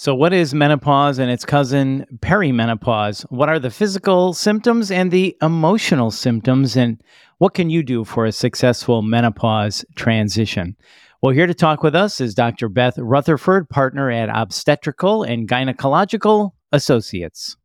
So, 0.00 0.14
what 0.14 0.32
is 0.32 0.54
menopause 0.54 1.18
and 1.18 1.30
its 1.30 1.44
cousin, 1.44 2.06
perimenopause? 2.20 3.20
What 3.24 3.50
are 3.50 3.58
the 3.58 3.68
physical 3.68 4.32
symptoms 4.32 4.90
and 4.90 5.10
the 5.10 5.36
emotional 5.42 6.10
symptoms? 6.10 6.74
And 6.74 7.02
what 7.36 7.52
can 7.52 7.68
you 7.68 7.82
do 7.82 8.04
for 8.04 8.24
a 8.24 8.32
successful 8.32 9.02
menopause 9.02 9.84
transition? 9.96 10.74
Well, 11.20 11.34
here 11.34 11.46
to 11.46 11.52
talk 11.52 11.82
with 11.82 11.94
us 11.94 12.18
is 12.18 12.34
Dr. 12.34 12.70
Beth 12.70 12.96
Rutherford, 12.96 13.68
partner 13.68 14.10
at 14.10 14.30
Obstetrical 14.32 15.22
and 15.22 15.46
Gynecological 15.46 16.52
Associates. 16.72 17.58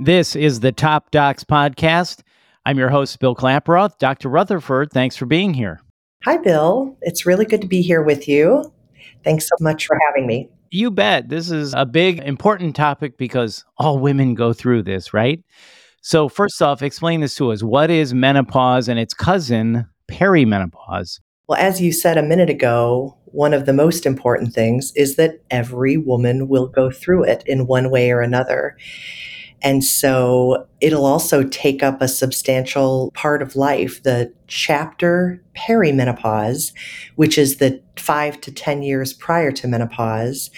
This 0.00 0.36
is 0.36 0.60
the 0.60 0.72
Top 0.76 1.10
Docs 1.12 1.44
Podcast. 1.44 2.20
I'm 2.66 2.76
your 2.76 2.90
host, 2.90 3.18
Bill 3.20 3.34
Klaproth. 3.34 3.96
Dr. 3.96 4.28
Rutherford, 4.28 4.90
thanks 4.92 5.16
for 5.16 5.24
being 5.24 5.54
here. 5.54 5.80
Hi, 6.24 6.36
Bill. 6.36 6.94
It's 7.00 7.24
really 7.24 7.46
good 7.46 7.62
to 7.62 7.66
be 7.66 7.80
here 7.80 8.02
with 8.02 8.28
you. 8.28 8.70
Thanks 9.24 9.48
so 9.48 9.56
much 9.60 9.86
for 9.86 9.98
having 10.06 10.26
me. 10.26 10.48
You 10.70 10.90
bet. 10.90 11.28
This 11.28 11.50
is 11.50 11.74
a 11.74 11.86
big, 11.86 12.18
important 12.20 12.76
topic 12.76 13.16
because 13.16 13.64
all 13.78 13.98
women 13.98 14.34
go 14.34 14.52
through 14.52 14.82
this, 14.82 15.14
right? 15.14 15.42
So, 16.02 16.28
first 16.28 16.60
off, 16.62 16.82
explain 16.82 17.20
this 17.20 17.34
to 17.36 17.52
us. 17.52 17.62
What 17.62 17.90
is 17.90 18.14
menopause 18.14 18.88
and 18.88 18.98
its 18.98 19.14
cousin, 19.14 19.86
perimenopause? 20.10 21.20
Well, 21.48 21.58
as 21.58 21.80
you 21.80 21.92
said 21.92 22.18
a 22.18 22.22
minute 22.22 22.50
ago, 22.50 23.16
one 23.24 23.54
of 23.54 23.66
the 23.66 23.72
most 23.72 24.06
important 24.06 24.52
things 24.52 24.92
is 24.94 25.16
that 25.16 25.40
every 25.50 25.96
woman 25.96 26.48
will 26.48 26.66
go 26.66 26.90
through 26.90 27.24
it 27.24 27.42
in 27.46 27.66
one 27.66 27.90
way 27.90 28.10
or 28.10 28.20
another. 28.20 28.76
And 29.62 29.82
so 29.82 30.66
it'll 30.80 31.06
also 31.06 31.42
take 31.42 31.82
up 31.82 32.00
a 32.00 32.08
substantial 32.08 33.10
part 33.14 33.42
of 33.42 33.56
life. 33.56 34.02
The 34.02 34.32
chapter 34.46 35.42
perimenopause, 35.56 36.72
which 37.16 37.36
is 37.36 37.56
the 37.56 37.80
five 37.96 38.40
to 38.42 38.52
10 38.52 38.82
years 38.82 39.12
prior 39.12 39.50
to 39.52 39.68
menopause, 39.68 40.50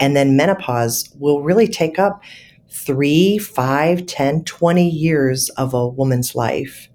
and 0.00 0.16
then 0.16 0.36
menopause 0.36 1.14
will 1.18 1.42
really 1.42 1.68
take 1.68 1.98
up 1.98 2.22
three, 2.70 3.38
five, 3.38 4.06
10, 4.06 4.44
20 4.44 4.88
years 4.88 5.48
of 5.50 5.74
a 5.74 5.86
woman's 5.86 6.34
life. 6.34 6.88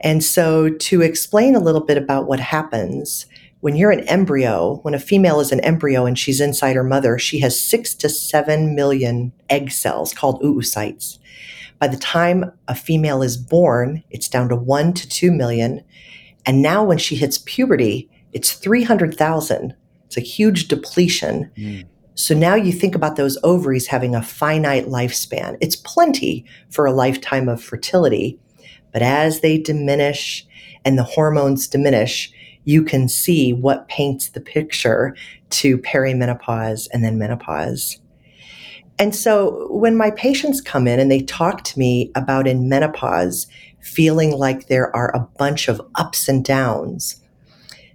And 0.00 0.22
so 0.22 0.68
to 0.70 1.02
explain 1.02 1.54
a 1.54 1.60
little 1.60 1.80
bit 1.80 1.96
about 1.96 2.26
what 2.26 2.40
happens, 2.40 3.26
when 3.60 3.76
you're 3.76 3.90
an 3.90 4.06
embryo, 4.08 4.80
when 4.82 4.94
a 4.94 4.98
female 4.98 5.40
is 5.40 5.52
an 5.52 5.60
embryo 5.60 6.06
and 6.06 6.18
she's 6.18 6.40
inside 6.40 6.76
her 6.76 6.84
mother, 6.84 7.18
she 7.18 7.40
has 7.40 7.60
six 7.60 7.94
to 7.94 8.08
seven 8.08 8.74
million 8.74 9.32
egg 9.48 9.70
cells 9.70 10.12
called 10.12 10.42
oocytes. 10.42 11.18
By 11.78 11.88
the 11.88 11.96
time 11.96 12.52
a 12.68 12.74
female 12.74 13.22
is 13.22 13.36
born, 13.36 14.02
it's 14.10 14.28
down 14.28 14.48
to 14.48 14.56
one 14.56 14.92
to 14.94 15.08
two 15.08 15.30
million. 15.30 15.82
And 16.44 16.62
now 16.62 16.84
when 16.84 16.98
she 16.98 17.16
hits 17.16 17.38
puberty, 17.38 18.08
it's 18.32 18.52
300,000. 18.52 19.74
It's 20.06 20.16
a 20.16 20.20
huge 20.20 20.68
depletion. 20.68 21.50
Mm. 21.56 21.86
So 22.14 22.34
now 22.34 22.54
you 22.54 22.72
think 22.72 22.94
about 22.94 23.16
those 23.16 23.36
ovaries 23.42 23.88
having 23.88 24.14
a 24.14 24.22
finite 24.22 24.86
lifespan. 24.86 25.58
It's 25.60 25.76
plenty 25.76 26.46
for 26.70 26.86
a 26.86 26.92
lifetime 26.92 27.48
of 27.48 27.62
fertility. 27.62 28.38
But 28.92 29.02
as 29.02 29.40
they 29.40 29.58
diminish 29.58 30.46
and 30.84 30.98
the 30.98 31.02
hormones 31.02 31.68
diminish, 31.68 32.32
you 32.66 32.82
can 32.82 33.08
see 33.08 33.52
what 33.52 33.88
paints 33.88 34.28
the 34.28 34.40
picture 34.40 35.16
to 35.48 35.78
perimenopause 35.78 36.88
and 36.92 37.02
then 37.02 37.16
menopause. 37.16 37.98
And 38.98 39.14
so 39.14 39.68
when 39.70 39.96
my 39.96 40.10
patients 40.10 40.60
come 40.60 40.88
in 40.88 40.98
and 40.98 41.10
they 41.10 41.22
talk 41.22 41.64
to 41.64 41.78
me 41.78 42.10
about 42.14 42.46
in 42.46 42.68
menopause 42.68 43.46
feeling 43.80 44.32
like 44.32 44.66
there 44.66 44.94
are 44.96 45.14
a 45.14 45.26
bunch 45.38 45.68
of 45.68 45.80
ups 45.94 46.28
and 46.28 46.44
downs, 46.44 47.22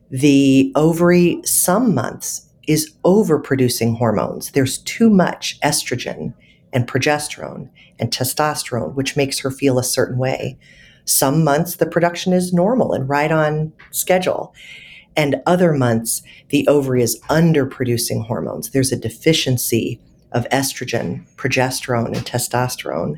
the 0.10 0.72
ovary 0.76 1.42
some 1.44 1.94
months 1.94 2.48
is 2.68 2.94
overproducing 3.04 3.98
hormones. 3.98 4.52
There's 4.52 4.78
too 4.78 5.10
much 5.10 5.60
estrogen 5.62 6.34
and 6.72 6.88
progesterone 6.88 7.70
and 8.00 8.12
testosterone, 8.12 8.94
which 8.94 9.18
makes 9.18 9.40
her 9.40 9.52
feel 9.52 9.80
a 9.80 9.84
certain 9.84 10.18
way. 10.18 10.58
Some 11.12 11.44
months 11.44 11.76
the 11.76 11.86
production 11.86 12.34
is 12.34 12.54
normal 12.54 12.94
and 12.94 13.08
right 13.08 13.32
on 13.32 13.74
schedule. 13.92 14.54
And 15.16 15.42
other 15.46 15.74
months, 15.74 16.22
the 16.50 16.66
ovary 16.68 17.04
is 17.04 17.20
underproducing 17.30 18.26
hormones. 18.26 18.70
There's 18.70 18.94
a 18.94 18.98
deficiency 18.98 20.00
of 20.32 20.48
estrogen, 20.50 21.26
progesterone, 21.36 22.16
and 22.16 22.26
testosterone. 22.26 23.18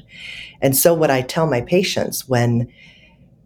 And 0.61 0.75
so, 0.75 0.93
what 0.93 1.11
I 1.11 1.21
tell 1.21 1.45
my 1.45 1.61
patients 1.61 2.27
when 2.27 2.67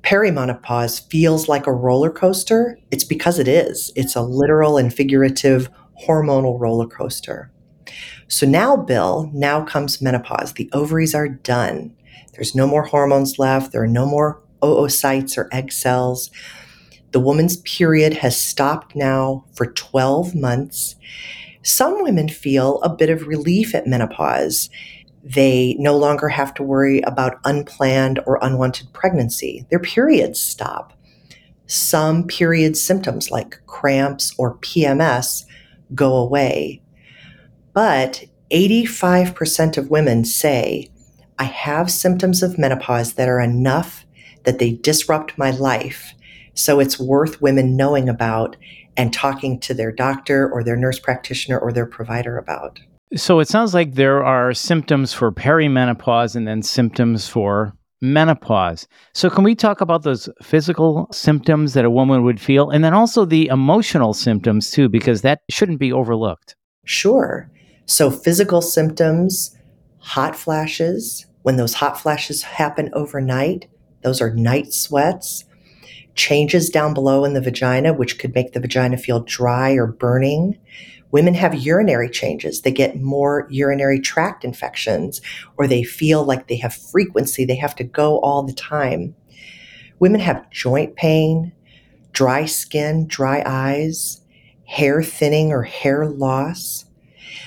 perimenopause 0.03 1.09
feels 1.09 1.49
like 1.49 1.67
a 1.67 1.73
roller 1.73 2.09
coaster, 2.09 2.79
it's 2.91 3.03
because 3.03 3.39
it 3.39 3.47
is. 3.49 3.91
It's 3.97 4.15
a 4.15 4.21
literal 4.21 4.77
and 4.77 4.93
figurative 4.93 5.69
hormonal 6.07 6.57
roller 6.57 6.87
coaster. 6.87 7.51
So 8.29 8.45
now, 8.45 8.77
Bill, 8.77 9.29
now 9.33 9.65
comes 9.65 10.01
menopause. 10.01 10.53
The 10.53 10.69
ovaries 10.71 11.15
are 11.15 11.27
done. 11.27 11.93
There's 12.37 12.55
no 12.55 12.67
more 12.67 12.83
hormones 12.83 13.39
left. 13.39 13.71
There 13.71 13.81
are 13.81 13.87
no 13.87 14.05
more 14.05 14.39
oocytes 14.61 15.37
or 15.37 15.49
egg 15.51 15.71
cells. 15.71 16.29
The 17.11 17.19
woman's 17.19 17.57
period 17.57 18.13
has 18.15 18.39
stopped 18.39 18.95
now 18.95 19.43
for 19.55 19.71
12 19.73 20.35
months. 20.35 20.95
Some 21.63 22.03
women 22.03 22.29
feel 22.29 22.79
a 22.81 22.95
bit 22.95 23.09
of 23.09 23.27
relief 23.27 23.73
at 23.73 23.87
menopause. 23.87 24.69
They 25.23 25.75
no 25.79 25.97
longer 25.97 26.29
have 26.29 26.53
to 26.53 26.63
worry 26.63 27.01
about 27.01 27.39
unplanned 27.43 28.19
or 28.27 28.37
unwanted 28.41 28.93
pregnancy. 28.93 29.65
Their 29.71 29.79
periods 29.79 30.39
stop. 30.39 30.93
Some 31.65 32.27
period 32.27 32.77
symptoms 32.77 33.31
like 33.31 33.59
cramps 33.65 34.33
or 34.37 34.57
PMS 34.59 35.43
go 35.95 36.15
away. 36.15 36.81
But 37.73 38.25
85% 38.51 39.77
of 39.77 39.89
women 39.89 40.23
say 40.23 40.89
I 41.39 41.45
have 41.45 41.91
symptoms 41.91 42.41
of 42.41 42.57
menopause 42.57 43.13
that 43.13 43.29
are 43.29 43.39
enough 43.39 44.05
that 44.43 44.59
they 44.59 44.73
disrupt 44.73 45.37
my 45.37 45.51
life. 45.51 46.13
So 46.53 46.79
it's 46.79 46.99
worth 46.99 47.41
women 47.41 47.75
knowing 47.75 48.09
about 48.09 48.55
and 48.95 49.13
talking 49.13 49.59
to 49.59 49.73
their 49.73 49.91
doctor 49.91 50.49
or 50.49 50.63
their 50.63 50.75
nurse 50.75 50.99
practitioner 50.99 51.59
or 51.59 51.71
their 51.71 51.85
provider 51.85 52.37
about. 52.37 52.79
So 53.15 53.39
it 53.39 53.47
sounds 53.47 53.73
like 53.73 53.93
there 53.93 54.23
are 54.23 54.53
symptoms 54.53 55.13
for 55.13 55.31
perimenopause 55.31 56.35
and 56.35 56.47
then 56.47 56.63
symptoms 56.63 57.27
for 57.27 57.73
menopause. 58.01 58.87
So 59.13 59.29
can 59.29 59.43
we 59.43 59.55
talk 59.55 59.81
about 59.81 60.03
those 60.03 60.29
physical 60.41 61.07
symptoms 61.11 61.73
that 61.73 61.85
a 61.85 61.89
woman 61.89 62.23
would 62.23 62.41
feel 62.41 62.69
and 62.69 62.83
then 62.83 62.93
also 62.93 63.25
the 63.25 63.47
emotional 63.47 64.13
symptoms 64.13 64.71
too 64.71 64.89
because 64.89 65.21
that 65.21 65.41
shouldn't 65.49 65.79
be 65.79 65.93
overlooked. 65.93 66.55
Sure. 66.85 67.49
So 67.85 68.11
physical 68.11 68.61
symptoms, 68.61 69.55
hot 69.99 70.35
flashes, 70.35 71.26
when 71.47 71.55
those 71.55 71.75
hot 71.75 71.97
flashes 71.97 72.43
happen 72.43 72.89
overnight, 72.91 73.69
those 74.03 74.19
are 74.19 74.33
night 74.33 74.73
sweats. 74.73 75.45
Changes 76.13 76.69
down 76.69 76.93
below 76.93 77.23
in 77.23 77.35
the 77.35 77.39
vagina, 77.39 77.93
which 77.93 78.19
could 78.19 78.35
make 78.35 78.51
the 78.51 78.59
vagina 78.59 78.97
feel 78.97 79.21
dry 79.21 79.71
or 79.71 79.87
burning. 79.87 80.59
Women 81.11 81.33
have 81.35 81.55
urinary 81.55 82.09
changes. 82.09 82.63
They 82.63 82.71
get 82.71 82.99
more 82.99 83.47
urinary 83.49 84.01
tract 84.01 84.43
infections, 84.43 85.21
or 85.55 85.67
they 85.67 85.83
feel 85.83 86.25
like 86.25 86.49
they 86.49 86.57
have 86.57 86.75
frequency. 86.75 87.45
They 87.45 87.55
have 87.55 87.75
to 87.75 87.85
go 87.85 88.19
all 88.19 88.43
the 88.43 88.51
time. 88.51 89.15
Women 89.99 90.19
have 90.19 90.51
joint 90.51 90.97
pain, 90.97 91.53
dry 92.11 92.43
skin, 92.43 93.07
dry 93.07 93.41
eyes, 93.45 94.19
hair 94.65 95.01
thinning 95.01 95.53
or 95.53 95.63
hair 95.63 96.07
loss. 96.07 96.83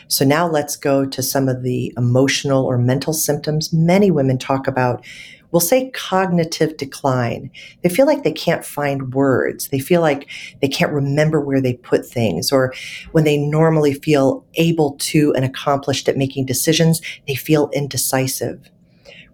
So 0.09 0.25
now 0.25 0.49
let's 0.49 0.77
go 0.77 1.07
to 1.07 1.23
some 1.23 1.49
of 1.49 1.63
the 1.63 1.93
emotional 1.97 2.65
or 2.65 2.79
mental 2.79 3.13
symptoms 3.13 3.73
many 3.73 4.11
women 4.11 4.39
talk 4.39 4.67
about. 4.67 5.05
We'll 5.53 5.61
say 5.61 5.91
cognitive 5.91 6.77
decline. 6.77 7.51
They 7.83 7.89
feel 7.89 8.07
like 8.07 8.23
they 8.23 8.33
can't 8.33 8.65
find 8.65 9.13
words. 9.13 9.69
They 9.69 9.81
feel 9.81 10.01
like 10.01 10.29
they 10.61 10.69
can't 10.69 10.93
remember 10.93 11.41
where 11.41 11.61
they 11.61 11.75
put 11.75 12.07
things, 12.07 12.53
or 12.53 12.73
when 13.11 13.25
they 13.25 13.37
normally 13.37 13.95
feel 13.95 14.45
able 14.55 14.93
to 15.01 15.35
and 15.35 15.45
accomplished 15.45 16.09
at 16.09 16.17
making 16.17 16.47
decisions, 16.47 17.03
they 17.27 17.35
feel 17.35 17.69
indecisive. 17.73 18.71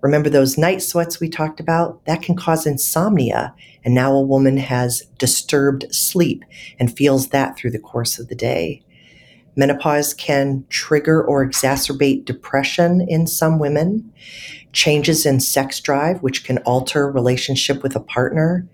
Remember 0.00 0.30
those 0.30 0.56
night 0.56 0.82
sweats 0.82 1.20
we 1.20 1.28
talked 1.28 1.60
about? 1.60 2.04
That 2.04 2.22
can 2.22 2.36
cause 2.36 2.66
insomnia. 2.66 3.54
And 3.84 3.94
now 3.94 4.12
a 4.12 4.22
woman 4.22 4.56
has 4.56 5.02
disturbed 5.18 5.86
sleep 5.94 6.44
and 6.78 6.96
feels 6.96 7.28
that 7.28 7.56
through 7.56 7.72
the 7.72 7.78
course 7.78 8.18
of 8.18 8.28
the 8.28 8.34
day. 8.34 8.82
Menopause 9.56 10.14
can 10.14 10.64
trigger 10.68 11.24
or 11.24 11.46
exacerbate 11.46 12.24
depression 12.24 13.06
in 13.08 13.26
some 13.26 13.58
women, 13.58 14.12
changes 14.72 15.24
in 15.24 15.40
sex 15.40 15.80
drive, 15.80 16.22
which 16.22 16.44
can 16.44 16.58
alter 16.58 17.10
relationship 17.10 17.82
with 17.82 17.96
a 17.96 18.00
partner. 18.00 18.68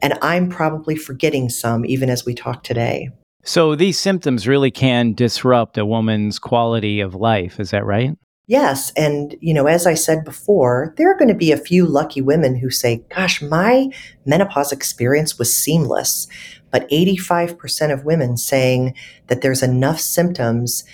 And 0.00 0.16
I'm 0.22 0.48
probably 0.48 0.96
forgetting 0.96 1.50
some 1.50 1.84
even 1.84 2.08
as 2.08 2.24
we 2.24 2.34
talk 2.34 2.62
today. 2.62 3.10
So 3.42 3.74
these 3.74 3.98
symptoms 3.98 4.46
really 4.46 4.70
can 4.70 5.14
disrupt 5.14 5.78
a 5.78 5.86
woman's 5.86 6.38
quality 6.38 7.00
of 7.00 7.14
life. 7.14 7.58
Is 7.58 7.70
that 7.70 7.84
right? 7.84 8.16
Yes. 8.46 8.92
And, 8.96 9.36
you 9.40 9.54
know, 9.54 9.66
as 9.66 9.86
I 9.86 9.94
said 9.94 10.24
before, 10.24 10.92
there 10.96 11.08
are 11.08 11.16
going 11.16 11.28
to 11.28 11.36
be 11.36 11.52
a 11.52 11.56
few 11.56 11.86
lucky 11.86 12.20
women 12.20 12.56
who 12.56 12.68
say, 12.68 13.04
gosh, 13.14 13.40
my 13.40 13.90
menopause 14.26 14.72
experience 14.72 15.38
was 15.38 15.54
seamless. 15.54 16.26
But 16.70 16.88
85% 16.90 17.92
of 17.92 18.04
women 18.04 18.36
saying 18.36 18.94
that 19.26 19.42
there's 19.42 19.62
enough 19.62 20.00
symptoms 20.00 20.84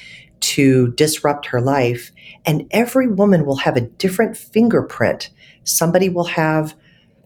to 0.40 0.92
disrupt 0.92 1.46
her 1.46 1.60
life. 1.60 2.12
And 2.44 2.66
every 2.70 3.08
woman 3.08 3.44
will 3.44 3.56
have 3.56 3.76
a 3.76 3.82
different 3.82 4.36
fingerprint. 4.36 5.30
Somebody 5.64 6.08
will 6.08 6.24
have 6.24 6.74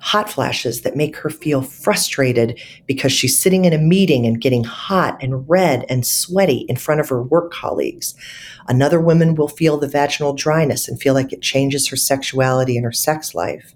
hot 0.01 0.31
flashes 0.31 0.81
that 0.81 0.97
make 0.97 1.15
her 1.17 1.29
feel 1.29 1.61
frustrated 1.61 2.59
because 2.87 3.13
she's 3.13 3.39
sitting 3.39 3.67
in 3.67 3.75
a 3.75 3.79
meeting 3.79 4.27
and 4.27 4.41
getting 4.41 4.65
hot 4.65 5.23
and 5.23 5.47
red 5.49 5.85
and 5.91 6.07
sweaty 6.07 6.65
in 6.69 6.77
front 6.77 7.01
of 7.01 7.09
her 7.11 7.23
work 7.23 7.53
colleagues. 7.53 8.15
Another 8.67 8.99
woman 8.99 9.35
will 9.35 9.49
feel 9.49 9.77
the 9.77 9.89
vaginal 9.89 10.33
dryness 10.33 10.89
and 10.89 11.01
feel 11.01 11.13
like 11.13 11.33
it 11.33 11.43
changes 11.43 11.89
her 11.89 11.97
sexuality 11.97 12.77
and 12.77 12.85
her 12.85 12.93
sex 12.93 13.35
life. 13.35 13.75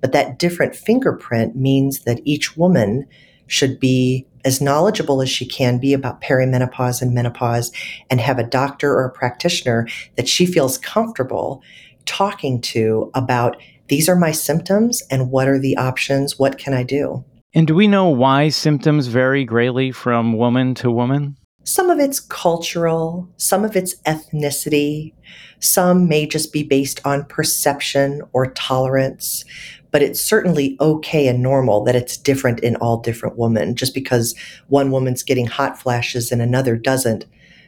But 0.00 0.12
that 0.12 0.38
different 0.38 0.76
fingerprint 0.76 1.56
means 1.56 2.00
that 2.00 2.20
each 2.24 2.56
woman 2.56 3.06
should 3.48 3.80
be 3.80 4.26
as 4.44 4.60
knowledgeable 4.60 5.20
as 5.20 5.28
she 5.28 5.44
can 5.44 5.78
be 5.78 5.92
about 5.92 6.20
perimenopause 6.20 7.02
and 7.02 7.12
menopause 7.12 7.72
and 8.08 8.20
have 8.20 8.38
a 8.38 8.44
doctor 8.44 8.92
or 8.92 9.04
a 9.04 9.10
practitioner 9.10 9.88
that 10.16 10.28
she 10.28 10.46
feels 10.46 10.78
comfortable 10.78 11.62
talking 12.06 12.60
to 12.60 13.10
about 13.14 13.56
these 13.88 14.08
are 14.08 14.16
my 14.16 14.32
symptoms 14.32 15.02
and 15.10 15.30
what 15.30 15.48
are 15.48 15.58
the 15.58 15.76
options? 15.76 16.38
What 16.38 16.58
can 16.58 16.74
I 16.74 16.82
do? 16.82 17.24
And 17.54 17.66
do 17.66 17.74
we 17.74 17.88
know 17.88 18.08
why 18.08 18.50
symptoms 18.50 19.06
vary 19.06 19.44
greatly 19.44 19.90
from 19.90 20.36
woman 20.36 20.74
to 20.76 20.90
woman? 20.90 21.37
Some 21.68 21.90
of 21.90 21.98
it's 21.98 22.18
cultural, 22.18 23.28
some 23.36 23.62
of 23.62 23.76
it's 23.76 23.96
ethnicity, 24.06 25.12
some 25.60 26.08
may 26.08 26.26
just 26.26 26.50
be 26.50 26.62
based 26.62 26.98
on 27.04 27.26
perception 27.26 28.22
or 28.32 28.52
tolerance 28.52 29.44
but 29.90 30.02
it's 30.02 30.20
certainly 30.20 30.76
okay 30.80 31.28
and 31.28 31.42
normal 31.42 31.82
that 31.84 31.96
it's 31.96 32.16
different 32.16 32.60
in 32.60 32.76
all 32.76 32.98
different 32.98 33.38
women. 33.38 33.74
Just 33.74 33.94
because 33.94 34.34
one 34.68 34.90
woman's 34.90 35.22
getting 35.22 35.46
hot 35.46 35.78
flashes 35.78 36.30
and 36.30 36.42
another 36.42 36.76
doesn't, 36.76 37.24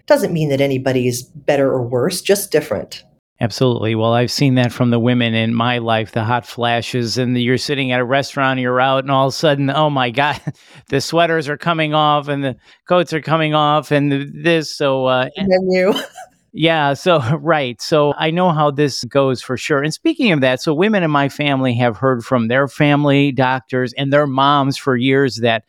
doesn't 0.06 0.32
mean 0.32 0.50
that 0.50 0.60
anybody 0.60 1.08
is 1.08 1.22
better 1.22 1.70
or 1.70 1.82
worse, 1.82 2.20
just 2.20 2.52
different. 2.52 3.04
Absolutely. 3.42 3.94
Well, 3.94 4.12
I've 4.12 4.30
seen 4.30 4.56
that 4.56 4.70
from 4.70 4.90
the 4.90 4.98
women 4.98 5.32
in 5.32 5.54
my 5.54 5.78
life, 5.78 6.12
the 6.12 6.24
hot 6.24 6.44
flashes, 6.46 7.16
and 7.16 7.34
the, 7.34 7.40
you're 7.40 7.56
sitting 7.56 7.90
at 7.90 7.98
a 7.98 8.04
restaurant, 8.04 8.60
you're 8.60 8.80
out, 8.80 9.04
and 9.04 9.10
all 9.10 9.28
of 9.28 9.32
a 9.32 9.36
sudden, 9.36 9.70
oh 9.70 9.88
my 9.88 10.10
God, 10.10 10.38
the 10.88 11.00
sweaters 11.00 11.48
are 11.48 11.56
coming 11.56 11.94
off 11.94 12.28
and 12.28 12.44
the 12.44 12.56
coats 12.86 13.14
are 13.14 13.22
coming 13.22 13.54
off 13.54 13.92
and 13.92 14.12
the, 14.12 14.30
this. 14.34 14.76
So, 14.76 15.06
uh, 15.06 15.28
and 15.36 15.50
then 15.50 15.70
you. 15.70 15.94
Yeah. 16.52 16.94
So, 16.94 17.18
right. 17.40 17.80
So 17.80 18.12
I 18.16 18.32
know 18.32 18.50
how 18.50 18.72
this 18.72 19.04
goes 19.04 19.40
for 19.40 19.56
sure. 19.56 19.84
And 19.84 19.94
speaking 19.94 20.32
of 20.32 20.40
that, 20.40 20.60
so 20.60 20.74
women 20.74 21.04
in 21.04 21.10
my 21.12 21.28
family 21.28 21.74
have 21.74 21.96
heard 21.96 22.24
from 22.24 22.48
their 22.48 22.66
family 22.66 23.30
doctors 23.30 23.92
and 23.92 24.12
their 24.12 24.26
moms 24.26 24.76
for 24.76 24.96
years 24.96 25.36
that 25.36 25.62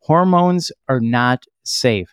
hormones 0.00 0.72
are 0.88 0.98
not 0.98 1.44
safe. 1.62 2.12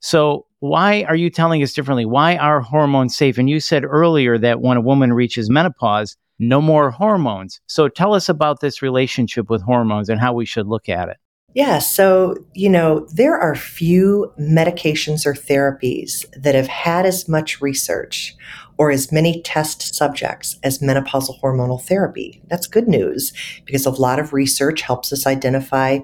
So, 0.00 0.46
why 0.60 1.04
are 1.04 1.16
you 1.16 1.30
telling 1.30 1.62
us 1.62 1.72
differently? 1.72 2.04
Why 2.04 2.36
are 2.36 2.60
hormones 2.60 3.16
safe? 3.16 3.38
And 3.38 3.50
you 3.50 3.60
said 3.60 3.84
earlier 3.84 4.38
that 4.38 4.60
when 4.60 4.76
a 4.76 4.82
woman 4.82 5.12
reaches 5.12 5.50
menopause, 5.50 6.16
no 6.38 6.60
more 6.60 6.90
hormones. 6.90 7.60
So, 7.66 7.88
tell 7.88 8.14
us 8.14 8.28
about 8.28 8.60
this 8.60 8.80
relationship 8.80 9.50
with 9.50 9.62
hormones 9.62 10.08
and 10.08 10.20
how 10.20 10.32
we 10.32 10.46
should 10.46 10.66
look 10.66 10.88
at 10.88 11.08
it. 11.08 11.16
Yeah, 11.52 11.80
so, 11.80 12.36
you 12.54 12.68
know, 12.68 13.08
there 13.12 13.36
are 13.36 13.56
few 13.56 14.32
medications 14.38 15.26
or 15.26 15.34
therapies 15.34 16.24
that 16.40 16.54
have 16.54 16.68
had 16.68 17.06
as 17.06 17.28
much 17.28 17.60
research 17.60 18.36
or 18.78 18.92
as 18.92 19.10
many 19.10 19.42
test 19.42 19.94
subjects 19.94 20.58
as 20.62 20.78
menopausal 20.78 21.40
hormonal 21.40 21.82
therapy. 21.82 22.40
That's 22.48 22.68
good 22.68 22.86
news 22.86 23.32
because 23.66 23.84
a 23.84 23.90
lot 23.90 24.20
of 24.20 24.32
research 24.32 24.82
helps 24.82 25.12
us 25.12 25.26
identify 25.26 25.98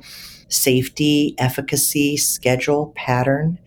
safety, 0.49 1.37
efficacy, 1.39 2.17
schedule, 2.17 2.93
pattern. 2.97 3.59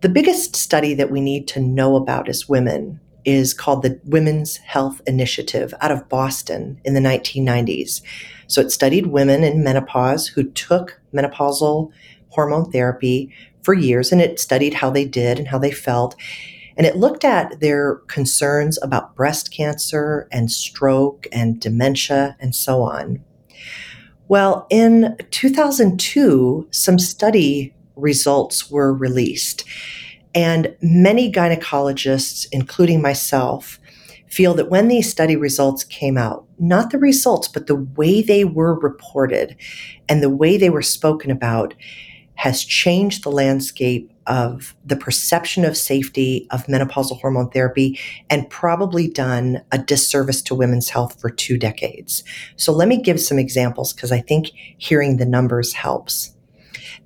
The 0.00 0.08
biggest 0.08 0.56
study 0.56 0.94
that 0.94 1.10
we 1.10 1.20
need 1.20 1.46
to 1.48 1.60
know 1.60 1.94
about 1.94 2.26
as 2.30 2.48
women 2.48 3.00
is 3.26 3.52
called 3.52 3.82
the 3.82 4.00
Women's 4.04 4.56
Health 4.56 5.02
Initiative 5.06 5.74
out 5.82 5.90
of 5.90 6.08
Boston 6.08 6.80
in 6.86 6.94
the 6.94 7.00
1990s. 7.00 8.00
So 8.46 8.62
it 8.62 8.72
studied 8.72 9.08
women 9.08 9.44
in 9.44 9.62
menopause 9.62 10.26
who 10.26 10.44
took 10.52 10.98
menopausal 11.12 11.90
hormone 12.30 12.72
therapy 12.72 13.30
for 13.62 13.74
years 13.74 14.10
and 14.10 14.22
it 14.22 14.40
studied 14.40 14.72
how 14.72 14.88
they 14.88 15.04
did 15.04 15.38
and 15.38 15.48
how 15.48 15.58
they 15.58 15.70
felt. 15.70 16.16
And 16.78 16.86
it 16.86 16.96
looked 16.96 17.22
at 17.22 17.60
their 17.60 17.96
concerns 18.06 18.78
about 18.80 19.14
breast 19.14 19.52
cancer 19.52 20.26
and 20.32 20.50
stroke 20.50 21.26
and 21.30 21.60
dementia 21.60 22.38
and 22.40 22.54
so 22.54 22.80
on. 22.80 23.22
Well, 24.28 24.66
in 24.70 25.18
2002, 25.30 26.68
some 26.70 26.98
study 26.98 27.74
results 28.00 28.70
were 28.70 28.92
released. 28.92 29.64
And 30.34 30.76
many 30.80 31.30
gynecologists, 31.30 32.46
including 32.52 33.02
myself, 33.02 33.80
feel 34.28 34.54
that 34.54 34.70
when 34.70 34.88
these 34.88 35.10
study 35.10 35.36
results 35.36 35.82
came 35.84 36.16
out, 36.16 36.46
not 36.58 36.90
the 36.90 36.98
results, 36.98 37.48
but 37.48 37.66
the 37.66 37.74
way 37.96 38.22
they 38.22 38.44
were 38.44 38.78
reported 38.78 39.56
and 40.08 40.22
the 40.22 40.30
way 40.30 40.56
they 40.56 40.70
were 40.70 40.82
spoken 40.82 41.30
about 41.30 41.74
has 42.34 42.64
changed 42.64 43.22
the 43.22 43.30
landscape 43.30 44.10
of 44.26 44.74
the 44.84 44.96
perception 44.96 45.64
of 45.64 45.76
safety 45.76 46.46
of 46.50 46.64
menopausal 46.66 47.20
hormone 47.20 47.50
therapy 47.50 47.98
and 48.30 48.48
probably 48.48 49.08
done 49.08 49.60
a 49.72 49.78
disservice 49.78 50.40
to 50.40 50.54
women's 50.54 50.88
health 50.88 51.20
for 51.20 51.28
two 51.28 51.58
decades. 51.58 52.22
So 52.56 52.72
let 52.72 52.86
me 52.86 53.02
give 53.02 53.20
some 53.20 53.38
examples 53.38 53.92
because 53.92 54.12
I 54.12 54.20
think 54.20 54.52
hearing 54.78 55.16
the 55.16 55.26
numbers 55.26 55.74
helps. 55.74 56.34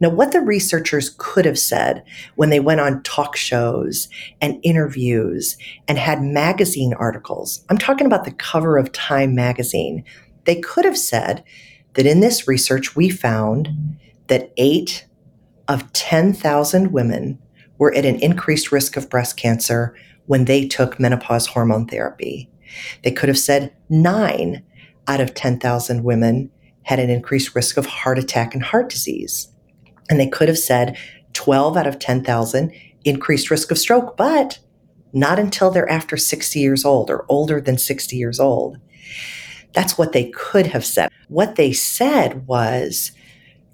Now, 0.00 0.11
what 0.11 0.32
the 0.32 0.41
researchers 0.41 1.14
could 1.19 1.44
have 1.44 1.58
said 1.58 2.05
when 2.35 2.50
they 2.50 2.61
went 2.61 2.81
on 2.81 3.02
talk 3.05 3.37
shows 3.37 4.08
and 4.41 4.58
interviews 4.62 5.56
and 5.87 5.99
had 5.99 6.20
magazine 6.20 6.94
articles, 6.94 7.64
I'm 7.70 7.79
talking 7.79 8.06
about 8.06 8.25
the 8.25 8.32
cover 8.32 8.76
of 8.76 8.93
Time 8.93 9.35
magazine, 9.35 10.05
they 10.44 10.56
could 10.56 10.85
have 10.85 10.99
said 10.99 11.44
that 11.94 12.06
in 12.06 12.20
this 12.20 12.49
research 12.49 12.96
we 12.96 13.08
found 13.08 13.69
that 14.26 14.52
eight 14.56 15.06
of 15.69 15.93
10,000 15.93 16.93
women 16.93 17.38
were 17.79 17.94
at 17.94 18.05
an 18.05 18.19
increased 18.20 18.73
risk 18.73 18.96
of 18.96 19.08
breast 19.08 19.37
cancer 19.37 19.94
when 20.26 20.44
they 20.44 20.67
took 20.67 20.99
menopause 20.99 21.46
hormone 21.46 21.87
therapy. 21.87 22.50
They 23.02 23.11
could 23.11 23.29
have 23.29 23.38
said 23.38 23.73
nine 23.88 24.62
out 25.06 25.20
of 25.20 25.35
10,000 25.35 26.02
women 26.02 26.50
had 26.82 26.99
an 26.99 27.11
increased 27.11 27.55
risk 27.55 27.76
of 27.76 27.87
heart 27.87 28.19
attack 28.19 28.55
and 28.55 28.62
heart 28.62 28.91
disease. 28.91 29.49
And 30.11 30.21
they 30.21 30.29
could 30.29 30.49
have 30.49 30.59
said 30.59 30.97
12 31.33 31.77
out 31.77 31.87
of 31.87 31.99
10,000 31.99 32.73
increased 33.05 33.51
risk 33.51 33.71
of 33.71 33.79
stroke, 33.79 34.17
but 34.17 34.58
not 35.13 35.39
until 35.39 35.70
they're 35.70 35.89
after 35.89 36.17
60 36.17 36.58
years 36.58 36.84
old 36.84 37.11
or 37.11 37.25
older 37.29 37.61
than 37.61 37.79
60 37.79 38.17
years 38.17 38.41
old. 38.41 38.79
That's 39.73 39.99
what 39.99 40.13
they 40.13 40.31
could 40.31 40.67
have 40.69 40.84
said. 40.84 41.11
What 41.29 41.56
they 41.56 41.73
said 41.73 42.46
was 42.46 43.13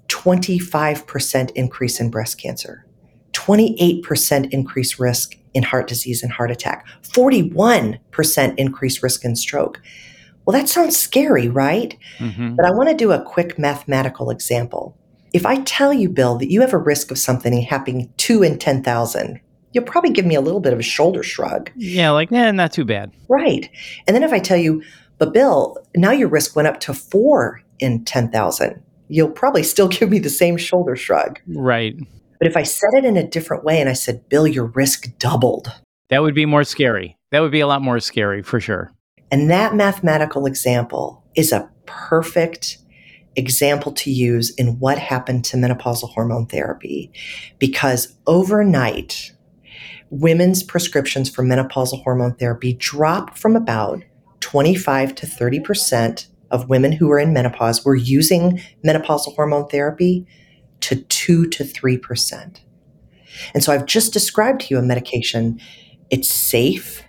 25% 0.07 1.51
increase 1.55 1.99
in 1.99 2.09
breast 2.09 2.39
cancer, 2.39 2.85
28% 3.33 4.51
increased 4.51 4.99
risk 4.99 5.37
in 5.53 5.63
heart 5.63 5.87
disease 5.87 6.23
and 6.23 6.31
heart 6.31 6.51
attack, 6.51 6.85
41% 7.03 8.55
increased 8.57 9.03
risk 9.03 9.25
in 9.25 9.35
stroke. 9.35 9.81
Well, 10.45 10.59
that 10.59 10.69
sounds 10.69 10.97
scary, 10.97 11.47
right? 11.47 11.95
Mm-hmm. 12.17 12.55
But 12.55 12.65
I 12.65 12.71
want 12.71 12.89
to 12.89 12.95
do 12.95 13.11
a 13.11 13.23
quick 13.23 13.59
mathematical 13.59 14.31
example. 14.31 14.97
If 15.33 15.45
I 15.45 15.61
tell 15.61 15.93
you, 15.93 16.09
Bill, 16.09 16.37
that 16.37 16.51
you 16.51 16.61
have 16.61 16.73
a 16.73 16.77
risk 16.77 17.11
of 17.11 17.17
something 17.17 17.61
happening 17.61 18.11
two 18.17 18.43
in 18.43 18.59
10,000, 18.59 19.39
you'll 19.71 19.83
probably 19.83 20.11
give 20.11 20.25
me 20.25 20.35
a 20.35 20.41
little 20.41 20.59
bit 20.59 20.73
of 20.73 20.79
a 20.79 20.83
shoulder 20.83 21.23
shrug. 21.23 21.71
Yeah, 21.75 22.11
like, 22.11 22.31
eh, 22.31 22.51
not 22.51 22.73
too 22.73 22.85
bad. 22.85 23.11
Right. 23.29 23.69
And 24.07 24.15
then 24.15 24.23
if 24.23 24.33
I 24.33 24.39
tell 24.39 24.57
you, 24.57 24.83
but 25.17 25.33
Bill, 25.33 25.77
now 25.95 26.11
your 26.11 26.27
risk 26.27 26.55
went 26.55 26.67
up 26.67 26.79
to 26.81 26.93
four 26.93 27.61
in 27.79 28.03
10,000, 28.03 28.81
you'll 29.07 29.29
probably 29.29 29.63
still 29.63 29.87
give 29.89 30.09
me 30.09 30.19
the 30.19 30.29
same 30.29 30.57
shoulder 30.57 30.95
shrug. 30.95 31.39
Right. 31.47 31.95
But 32.39 32.47
if 32.47 32.57
I 32.57 32.63
said 32.63 32.89
it 32.95 33.05
in 33.05 33.17
a 33.17 33.27
different 33.27 33.63
way 33.63 33.79
and 33.79 33.87
I 33.87 33.93
said, 33.93 34.27
Bill, 34.27 34.47
your 34.47 34.65
risk 34.65 35.07
doubled. 35.19 35.71
That 36.09 36.23
would 36.23 36.35
be 36.35 36.45
more 36.45 36.63
scary. 36.63 37.17
That 37.31 37.41
would 37.41 37.51
be 37.51 37.59
a 37.59 37.67
lot 37.67 37.81
more 37.81 37.99
scary 37.99 38.41
for 38.41 38.59
sure. 38.59 38.91
And 39.29 39.49
that 39.49 39.75
mathematical 39.75 40.45
example 40.45 41.23
is 41.35 41.53
a 41.53 41.69
perfect 41.85 42.79
example 43.35 43.91
to 43.93 44.11
use 44.11 44.49
in 44.55 44.79
what 44.79 44.97
happened 44.97 45.45
to 45.45 45.57
menopausal 45.57 46.09
hormone 46.09 46.45
therapy 46.45 47.11
because 47.59 48.15
overnight, 48.27 49.31
women's 50.09 50.63
prescriptions 50.63 51.29
for 51.29 51.43
menopausal 51.43 52.03
hormone 52.03 52.35
therapy 52.35 52.73
dropped 52.73 53.37
from 53.37 53.55
about 53.55 54.03
25 54.41 55.15
to 55.15 55.25
30% 55.25 56.27
of 56.51 56.67
women 56.67 56.91
who 56.91 57.07
were 57.07 57.19
in 57.19 57.33
menopause 57.33 57.85
were 57.85 57.95
using 57.95 58.61
menopausal 58.85 59.33
hormone 59.35 59.67
therapy 59.69 60.27
to 60.81 60.97
2 60.97 61.47
to 61.47 61.63
3%. 61.63 62.59
And 63.53 63.63
so 63.63 63.71
I've 63.71 63.85
just 63.85 64.11
described 64.11 64.61
to 64.61 64.67
you 64.73 64.79
a 64.79 64.83
medication. 64.83 65.59
It's 66.09 66.29
safe. 66.29 67.03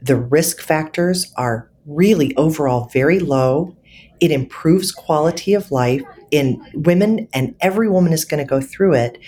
The 0.00 0.16
risk 0.16 0.60
factors 0.60 1.32
are 1.36 1.70
really 1.86 2.34
overall 2.36 2.88
very 2.92 3.18
low 3.18 3.76
it 4.20 4.30
improves 4.30 4.92
quality 4.92 5.54
of 5.54 5.70
life 5.70 6.02
in 6.30 6.62
women, 6.74 7.28
and 7.32 7.54
every 7.60 7.88
woman 7.88 8.12
is 8.12 8.24
going 8.24 8.42
to 8.42 8.48
go 8.48 8.60
through 8.60 8.94
it. 8.94 9.18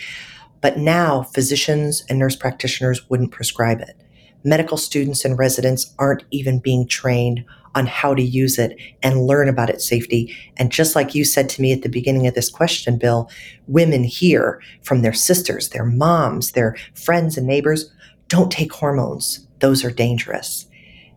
But 0.60 0.78
now 0.78 1.22
physicians 1.22 2.04
and 2.08 2.18
nurse 2.18 2.36
practitioners 2.36 3.08
wouldn't 3.10 3.32
prescribe 3.32 3.80
it. 3.80 3.96
Medical 4.44 4.76
students 4.76 5.24
and 5.24 5.38
residents 5.38 5.94
aren't 5.98 6.24
even 6.30 6.58
being 6.58 6.86
trained 6.86 7.44
on 7.74 7.86
how 7.86 8.14
to 8.14 8.22
use 8.22 8.58
it 8.58 8.76
and 9.02 9.26
learn 9.26 9.48
about 9.48 9.70
its 9.70 9.88
safety. 9.88 10.34
And 10.56 10.70
just 10.70 10.94
like 10.94 11.14
you 11.14 11.24
said 11.24 11.48
to 11.50 11.62
me 11.62 11.72
at 11.72 11.82
the 11.82 11.88
beginning 11.88 12.26
of 12.26 12.34
this 12.34 12.50
question, 12.50 12.98
Bill, 12.98 13.30
women 13.66 14.04
hear 14.04 14.60
from 14.82 15.02
their 15.02 15.14
sisters, 15.14 15.70
their 15.70 15.86
moms, 15.86 16.52
their 16.52 16.76
friends 16.94 17.38
and 17.38 17.46
neighbors 17.46 17.90
don't 18.28 18.52
take 18.52 18.72
hormones. 18.72 19.46
Those 19.60 19.84
are 19.84 19.90
dangerous. 19.90 20.66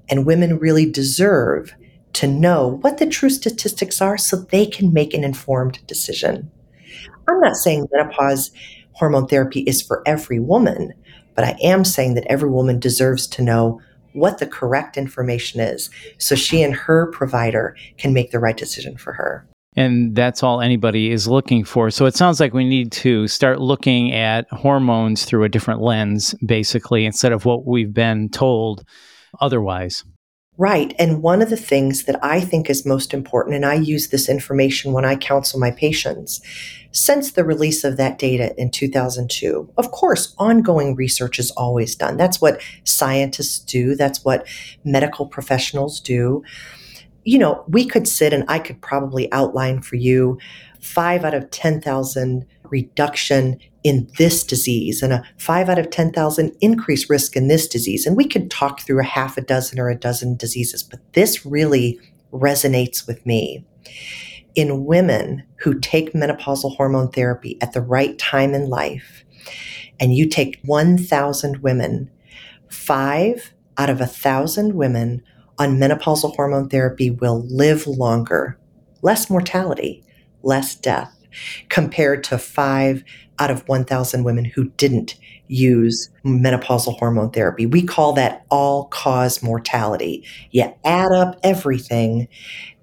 And 0.08 0.25
women 0.25 0.60
really 0.60 0.89
deserve 0.89 1.74
to 2.15 2.27
know 2.27 2.79
what 2.81 2.98
the 2.98 3.05
true 3.05 3.29
statistics 3.29 4.01
are 4.01 4.17
so 4.17 4.38
they 4.38 4.65
can 4.65 4.93
make 4.93 5.13
an 5.13 5.24
informed 5.24 5.86
decision. 5.88 6.51
I'm 7.27 7.39
not 7.39 7.55
saying 7.55 7.88
menopause 7.91 8.51
hormone 8.93 9.27
therapy 9.27 9.62
is 9.62 9.81
for 9.81 10.01
every 10.05 10.39
woman, 10.39 10.93
but 11.36 11.45
I 11.45 11.57
am 11.62 11.84
saying 11.84 12.15
that 12.15 12.27
every 12.27 12.50
woman 12.50 12.79
deserves 12.79 13.27
to 13.27 13.41
know 13.41 13.81
what 14.13 14.38
the 14.38 14.48
correct 14.48 14.98
information 14.98 15.60
is 15.60 15.89
so 16.17 16.36
she 16.36 16.63
and 16.63 16.74
her 16.74 17.12
provider 17.12 17.75
can 17.98 18.13
make 18.13 18.31
the 18.31 18.39
right 18.39 18.55
decision 18.55 18.98
for 18.98 19.13
her. 19.13 19.45
And 19.75 20.15
that's 20.15 20.41
all 20.41 20.62
anybody 20.62 21.12
is 21.12 21.27
looking 21.27 21.65
for. 21.65 21.91
So 21.91 22.05
it 22.05 22.15
sounds 22.15 22.39
like 22.39 22.53
we 22.53 22.63
need 22.63 22.93
to 22.93 23.27
start 23.27 23.60
looking 23.60 24.13
at 24.13 24.50
hormones 24.50 25.25
through 25.25 25.43
a 25.43 25.50
different 25.50 25.81
lens, 25.81 26.34
basically, 26.45 27.05
instead 27.05 27.34
of 27.34 27.43
what 27.43 27.65
we've 27.65 27.93
been 27.93 28.29
told 28.29 28.86
otherwise. 29.41 30.05
Right. 30.57 30.95
And 30.97 31.21
one 31.21 31.41
of 31.41 31.50
the 31.50 31.57
things 31.57 32.05
that 32.05 32.17
I 32.24 32.39
think 32.39 32.69
is 32.69 32.85
most 32.85 33.13
important, 33.13 33.55
and 33.55 33.65
I 33.65 33.74
use 33.74 34.07
this 34.07 34.29
information 34.29 34.93
when 34.93 35.03
I 35.03 35.17
counsel 35.17 35.59
my 35.59 35.71
patients, 35.71 36.39
since 36.91 37.33
the 37.33 37.43
release 37.43 37.83
of 37.83 37.97
that 37.97 38.17
data 38.17 38.55
in 38.57 38.71
2002, 38.71 39.69
of 39.77 39.91
course, 39.91 40.33
ongoing 40.38 40.95
research 40.95 41.39
is 41.39 41.51
always 41.51 41.93
done. 41.93 42.15
That's 42.15 42.39
what 42.39 42.62
scientists 42.85 43.59
do, 43.59 43.95
that's 43.95 44.24
what 44.24 44.47
medical 44.85 45.25
professionals 45.25 46.00
do. 46.00 46.41
You 47.25 47.38
know, 47.38 47.65
we 47.67 47.85
could 47.85 48.07
sit 48.07 48.31
and 48.31 48.45
I 48.47 48.59
could 48.59 48.81
probably 48.81 49.29
outline 49.33 49.81
for 49.81 49.97
you 49.97 50.38
five 50.79 51.25
out 51.25 51.33
of 51.33 51.51
10,000 51.51 52.45
reduction 52.69 53.59
in 53.85 54.09
this 54.17 54.43
disease 54.43 55.03
and 55.03 55.13
a 55.13 55.23
5 55.37 55.69
out 55.69 55.77
of 55.77 55.91
10,000 55.91 56.51
increased 56.59 57.07
risk 57.07 57.35
in 57.35 57.47
this 57.47 57.67
disease. 57.67 58.07
And 58.07 58.17
we 58.17 58.27
could 58.27 58.49
talk 58.49 58.81
through 58.81 58.99
a 58.99 59.03
half 59.03 59.37
a 59.37 59.41
dozen 59.41 59.79
or 59.79 59.89
a 59.89 59.95
dozen 59.95 60.35
diseases, 60.35 60.81
but 60.81 60.99
this 61.13 61.45
really 61.45 61.99
resonates 62.33 63.05
with 63.05 63.23
me. 63.27 63.63
In 64.55 64.85
women 64.85 65.43
who 65.59 65.79
take 65.79 66.13
menopausal 66.13 66.75
hormone 66.75 67.11
therapy 67.11 67.59
at 67.61 67.73
the 67.73 67.81
right 67.81 68.17
time 68.17 68.55
in 68.55 68.69
life, 68.69 69.23
and 69.99 70.15
you 70.15 70.27
take 70.27 70.59
1,000 70.63 71.57
women, 71.57 72.09
five 72.67 73.53
out 73.77 73.91
of 73.91 74.01
a 74.01 74.07
thousand 74.07 74.73
women 74.73 75.21
on 75.59 75.77
menopausal 75.77 76.35
hormone 76.35 76.69
therapy 76.69 77.11
will 77.11 77.45
live 77.49 77.85
longer, 77.85 78.57
less 79.03 79.29
mortality, 79.29 80.03
less 80.41 80.73
death, 80.73 81.14
compared 81.69 82.23
to 82.25 82.37
five 82.37 83.03
out 83.39 83.51
of 83.51 83.67
1,000 83.67 84.23
women 84.23 84.45
who 84.45 84.65
didn't 84.77 85.15
use 85.47 86.09
menopausal 86.23 86.97
hormone 86.97 87.31
therapy. 87.31 87.65
We 87.65 87.83
call 87.83 88.13
that 88.13 88.45
all 88.49 88.85
cause 88.85 89.43
mortality. 89.43 90.25
You 90.51 90.73
add 90.83 91.11
up 91.11 91.39
everything. 91.43 92.27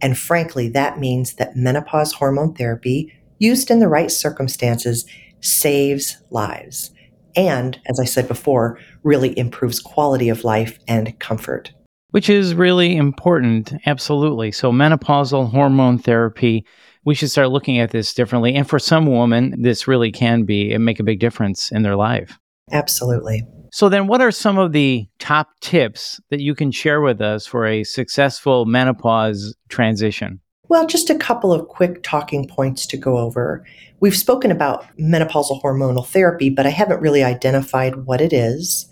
And 0.01 0.17
frankly, 0.17 0.69
that 0.71 0.99
means 0.99 1.35
that 1.35 1.57
menopause 1.57 2.13
hormone 2.13 2.55
therapy, 2.55 3.13
used 3.39 3.71
in 3.71 3.81
the 3.81 3.89
right 3.89 4.11
circumstances, 4.11 5.05
saves 5.41 6.19
lives. 6.31 6.91
And, 7.35 7.81
as 7.89 7.99
I 7.99 8.05
said 8.05 8.29
before, 8.29 8.79
really 9.03 9.37
improves 9.39 9.81
quality 9.81 10.29
of 10.29 10.45
life 10.45 10.79
and 10.87 11.19
comfort. 11.19 11.73
Which 12.11 12.29
is 12.29 12.55
really 12.55 12.95
important. 12.95 13.73
Absolutely. 13.87 14.53
So, 14.53 14.71
menopausal 14.71 15.51
hormone 15.51 15.99
therapy 15.99 16.65
we 17.05 17.15
should 17.15 17.31
start 17.31 17.51
looking 17.51 17.79
at 17.79 17.91
this 17.91 18.15
differently. 18.15 18.55
And 18.55 18.69
for 18.69 18.79
some 18.79 19.07
women, 19.07 19.61
this 19.61 19.89
really 19.89 20.13
can 20.13 20.45
be 20.45 20.73
and 20.73 20.85
make 20.85 21.01
a 21.01 21.05
big 21.05 21.21
difference 21.21 21.73
in 21.73 21.83
their 21.83 21.97
life. 21.97 22.39
Absolutely. 22.71 23.43
So, 23.73 23.89
then 23.89 24.07
what 24.07 24.21
are 24.21 24.31
some 24.31 24.59
of 24.59 24.73
the 24.73 25.07
top 25.19 25.49
tips 25.61 26.21
that 26.31 26.41
you 26.41 26.55
can 26.55 26.71
share 26.71 27.01
with 27.01 27.21
us 27.21 27.47
for 27.47 27.67
a 27.67 27.85
successful 27.85 28.67
menopause 28.67 29.57
transition? 29.69 30.41
Well, 30.69 30.87
just 30.87 31.11
a 31.11 31.19
couple 31.19 31.53
of 31.53 31.69
quick 31.69 32.03
talking 32.03 32.47
points 32.47 32.87
to 32.87 32.97
go 32.97 33.19
over. 33.19 33.65
We've 34.01 34.17
spoken 34.17 34.51
about 34.51 34.85
menopausal 34.99 35.63
hormonal 35.63 36.07
therapy, 36.07 36.51
but 36.51 36.67
I 36.67 36.71
haven't 36.71 37.01
really 37.01 37.23
identified 37.23 38.05
what 38.05 38.21
it 38.21 38.33
is. 38.33 38.89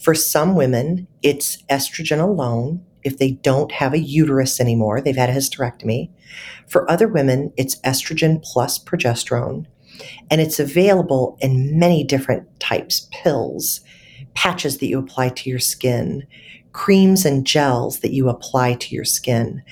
For 0.00 0.14
some 0.14 0.56
women, 0.56 1.06
it's 1.22 1.62
estrogen 1.64 2.20
alone 2.20 2.84
if 3.04 3.18
they 3.18 3.32
don't 3.32 3.72
have 3.72 3.92
a 3.92 3.98
uterus 3.98 4.60
anymore, 4.60 5.00
they've 5.00 5.16
had 5.16 5.30
a 5.30 5.34
hysterectomy. 5.34 6.10
For 6.68 6.90
other 6.90 7.08
women, 7.08 7.52
it's 7.56 7.80
estrogen 7.80 8.42
plus 8.42 8.78
progesterone, 8.78 9.66
and 10.30 10.40
it's 10.40 10.60
available 10.60 11.36
in 11.40 11.78
many 11.78 12.04
different 12.04 12.48
types 12.60 13.08
pills, 13.10 13.80
patches 14.34 14.78
that 14.78 14.86
you 14.86 14.98
apply 14.98 15.30
to 15.30 15.50
your 15.50 15.58
skin, 15.58 16.26
creams 16.72 17.24
and 17.26 17.46
gels 17.46 18.00
that 18.00 18.12
you 18.12 18.28
apply 18.28 18.74
to 18.74 18.94
your 18.94 19.04
skin. 19.04 19.62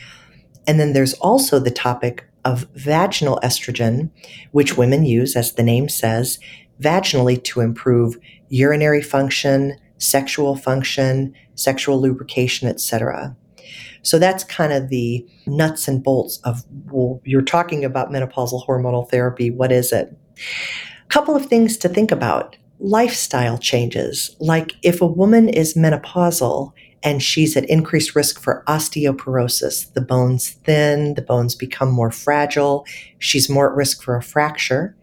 And 0.66 0.78
then 0.78 0.92
there's 0.92 1.14
also 1.14 1.58
the 1.58 1.70
topic 1.70 2.26
of 2.44 2.66
vaginal 2.75 3.40
estrogen, 3.42 4.10
which 4.52 4.76
women 4.76 5.04
use, 5.04 5.37
as 5.37 5.52
the 5.52 5.62
name 5.62 5.88
says, 5.88 6.38
vaginally 6.80 7.42
to 7.44 7.60
improve 7.60 8.18
urinary 8.49 9.02
function, 9.02 9.76
sexual 10.00 10.57
function, 10.57 11.33
sexual 11.54 12.00
lubrication, 12.00 12.69
etc. 12.69 13.37
So 14.02 14.19
that's 14.19 14.45
kind 14.45 14.73
of 14.73 14.88
the 14.88 15.26
nuts 15.47 15.87
and 15.87 16.02
bolts 16.02 16.38
of 16.38 16.64
well, 16.87 17.21
you're 17.25 17.42
talking 17.42 17.85
about 17.85 18.11
menopausal 18.11 18.66
hormonal 18.66 19.09
therapy. 19.09 19.50
What 19.50 19.71
is 19.71 19.92
it? 19.92 20.16
A 20.38 21.09
couple 21.09 21.37
of 21.37 21.47
things 21.47 21.76
to 21.78 21.88
think 21.88 22.11
about. 22.11 22.57
Lifestyle 22.78 23.59
changes. 23.59 24.35
Like 24.40 24.73
if 24.83 25.02
a 25.02 25.07
woman 25.07 25.49
is 25.49 25.75
menopausal 25.75 26.73
and 27.02 27.23
she's 27.23 27.57
at 27.57 27.69
increased 27.69 28.14
risk 28.14 28.40
for 28.40 28.64
osteoporosis, 28.66 29.92
the 29.92 30.00
bones 30.00 30.50
thin, 30.64 31.14
the 31.14 31.23
bones 31.23 31.54
become 31.54 31.90
more 31.90 32.11
fragile, 32.11 32.87
she's 33.19 33.50
more 33.50 33.71
at 33.71 33.76
risk 33.76 34.02
for 34.02 34.16
a 34.16 34.23
fracture. 34.23 34.97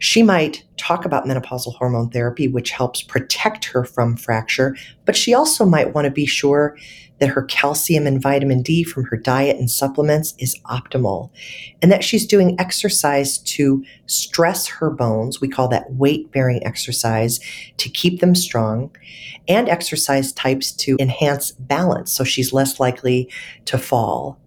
She 0.00 0.22
might 0.22 0.64
talk 0.76 1.04
about 1.04 1.24
menopausal 1.24 1.74
hormone 1.74 2.10
therapy, 2.10 2.48
which 2.48 2.70
helps 2.70 3.02
protect 3.02 3.64
her 3.66 3.84
from 3.84 4.16
fracture, 4.16 4.76
but 5.04 5.16
she 5.16 5.34
also 5.34 5.64
might 5.64 5.94
want 5.94 6.04
to 6.04 6.10
be 6.10 6.26
sure 6.26 6.76
that 7.18 7.30
her 7.30 7.42
calcium 7.42 8.06
and 8.06 8.22
vitamin 8.22 8.62
D 8.62 8.84
from 8.84 9.04
her 9.06 9.16
diet 9.16 9.56
and 9.56 9.68
supplements 9.68 10.34
is 10.38 10.56
optimal, 10.66 11.30
and 11.82 11.90
that 11.90 12.04
she's 12.04 12.24
doing 12.24 12.54
exercise 12.60 13.38
to 13.38 13.84
stress 14.06 14.68
her 14.68 14.88
bones. 14.88 15.40
We 15.40 15.48
call 15.48 15.66
that 15.68 15.92
weight 15.92 16.30
bearing 16.30 16.64
exercise 16.64 17.40
to 17.78 17.88
keep 17.88 18.20
them 18.20 18.36
strong, 18.36 18.94
and 19.48 19.68
exercise 19.68 20.32
types 20.32 20.70
to 20.72 20.96
enhance 21.00 21.52
balance 21.52 22.12
so 22.12 22.22
she's 22.22 22.52
less 22.52 22.78
likely 22.78 23.28
to 23.64 23.78
fall. 23.78 24.38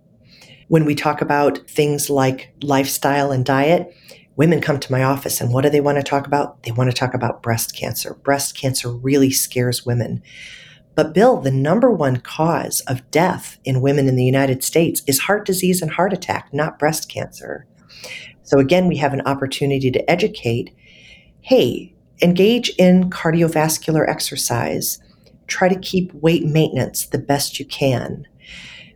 When 0.70 0.86
we 0.86 0.96
talk 0.96 1.22
about 1.22 1.60
things 1.70 2.10
like 2.10 2.54
lifestyle 2.64 3.34
and 3.34 3.44
diet, 3.44 3.94
women 4.36 4.62
come 4.62 4.80
to 4.80 4.92
my 4.92 5.04
office 5.04 5.42
and 5.42 5.54
what 5.54 5.62
do 5.62 5.70
they 5.70 5.82
want 5.82 5.98
to 5.98 6.04
talk 6.04 6.26
about? 6.26 6.64
They 6.64 6.72
want 6.72 6.90
to 6.90 6.96
talk 6.96 7.14
about 7.14 7.44
breast 7.44 7.76
cancer. 7.76 8.14
Breast 8.14 8.56
cancer 8.58 8.90
really 8.90 9.32
scares 9.32 9.86
women. 9.86 10.22
But, 10.96 11.14
Bill, 11.14 11.40
the 11.40 11.52
number 11.52 11.90
one 11.90 12.18
cause 12.18 12.82
of 12.82 13.10
death 13.12 13.58
in 13.64 13.82
women 13.82 14.08
in 14.08 14.16
the 14.16 14.26
United 14.26 14.64
States 14.64 15.02
is 15.08 15.20
heart 15.20 15.46
disease 15.46 15.82
and 15.82 15.92
heart 15.92 16.12
attack, 16.12 16.54
not 16.54 16.80
breast 16.80 17.10
cancer. 17.10 17.66
So, 18.44 18.60
again, 18.60 18.88
we 18.88 18.98
have 18.98 19.14
an 19.14 19.22
opportunity 19.22 19.90
to 19.92 20.12
educate 20.12 20.76
hey, 21.44 21.92
engage 22.22 22.70
in 22.78 23.10
cardiovascular 23.10 24.08
exercise, 24.08 25.00
try 25.48 25.68
to 25.68 25.80
keep 25.80 26.14
weight 26.14 26.46
maintenance 26.46 27.08
the 27.08 27.18
best 27.18 27.60
you 27.60 27.66
can, 27.66 28.28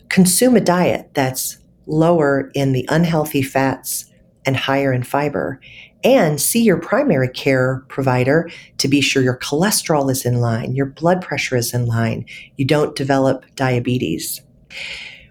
consume 0.10 0.56
a 0.56 0.62
diet 0.62 1.10
that's 1.15 1.58
lower 1.88 2.51
in 2.54 2.72
the 2.72 2.86
unhealthy 2.89 3.42
fats 3.42 4.06
and 4.46 4.56
higher 4.58 4.94
in 4.94 5.04
fiber. 5.04 5.60
And 6.04 6.40
see 6.40 6.62
your 6.62 6.80
primary 6.80 7.30
care 7.30 7.84
provider 7.88 8.50
to 8.78 8.88
be 8.88 9.02
sure 9.02 9.24
your 9.24 9.40
cholesterol 9.40 10.12
is 10.12 10.25
in 10.25 10.40
line, 10.40 10.75
your 10.75 10.86
blood 10.86 11.22
pressure 11.22 11.58
is 11.58 11.74
in 11.74 11.88
line, 11.88 12.25
you 12.58 12.66
don't 12.66 12.96
develop 12.96 13.46
diabetes. 13.56 14.42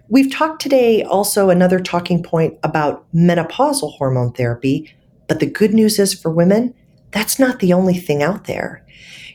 We've 0.09 0.31
talked 0.31 0.61
today 0.61 1.01
also 1.01 1.49
another 1.49 1.79
talking 1.79 2.21
point 2.21 2.59
about 2.61 3.05
menopausal 3.13 3.93
hormone 3.93 4.33
therapy, 4.33 4.93
but 5.27 5.39
the 5.39 5.45
good 5.45 5.73
news 5.73 5.97
is 5.97 6.13
for 6.13 6.29
women, 6.29 6.73
that's 7.11 7.39
not 7.39 7.59
the 7.59 7.73
only 7.73 7.95
thing 7.95 8.21
out 8.21 8.43
there. 8.43 8.84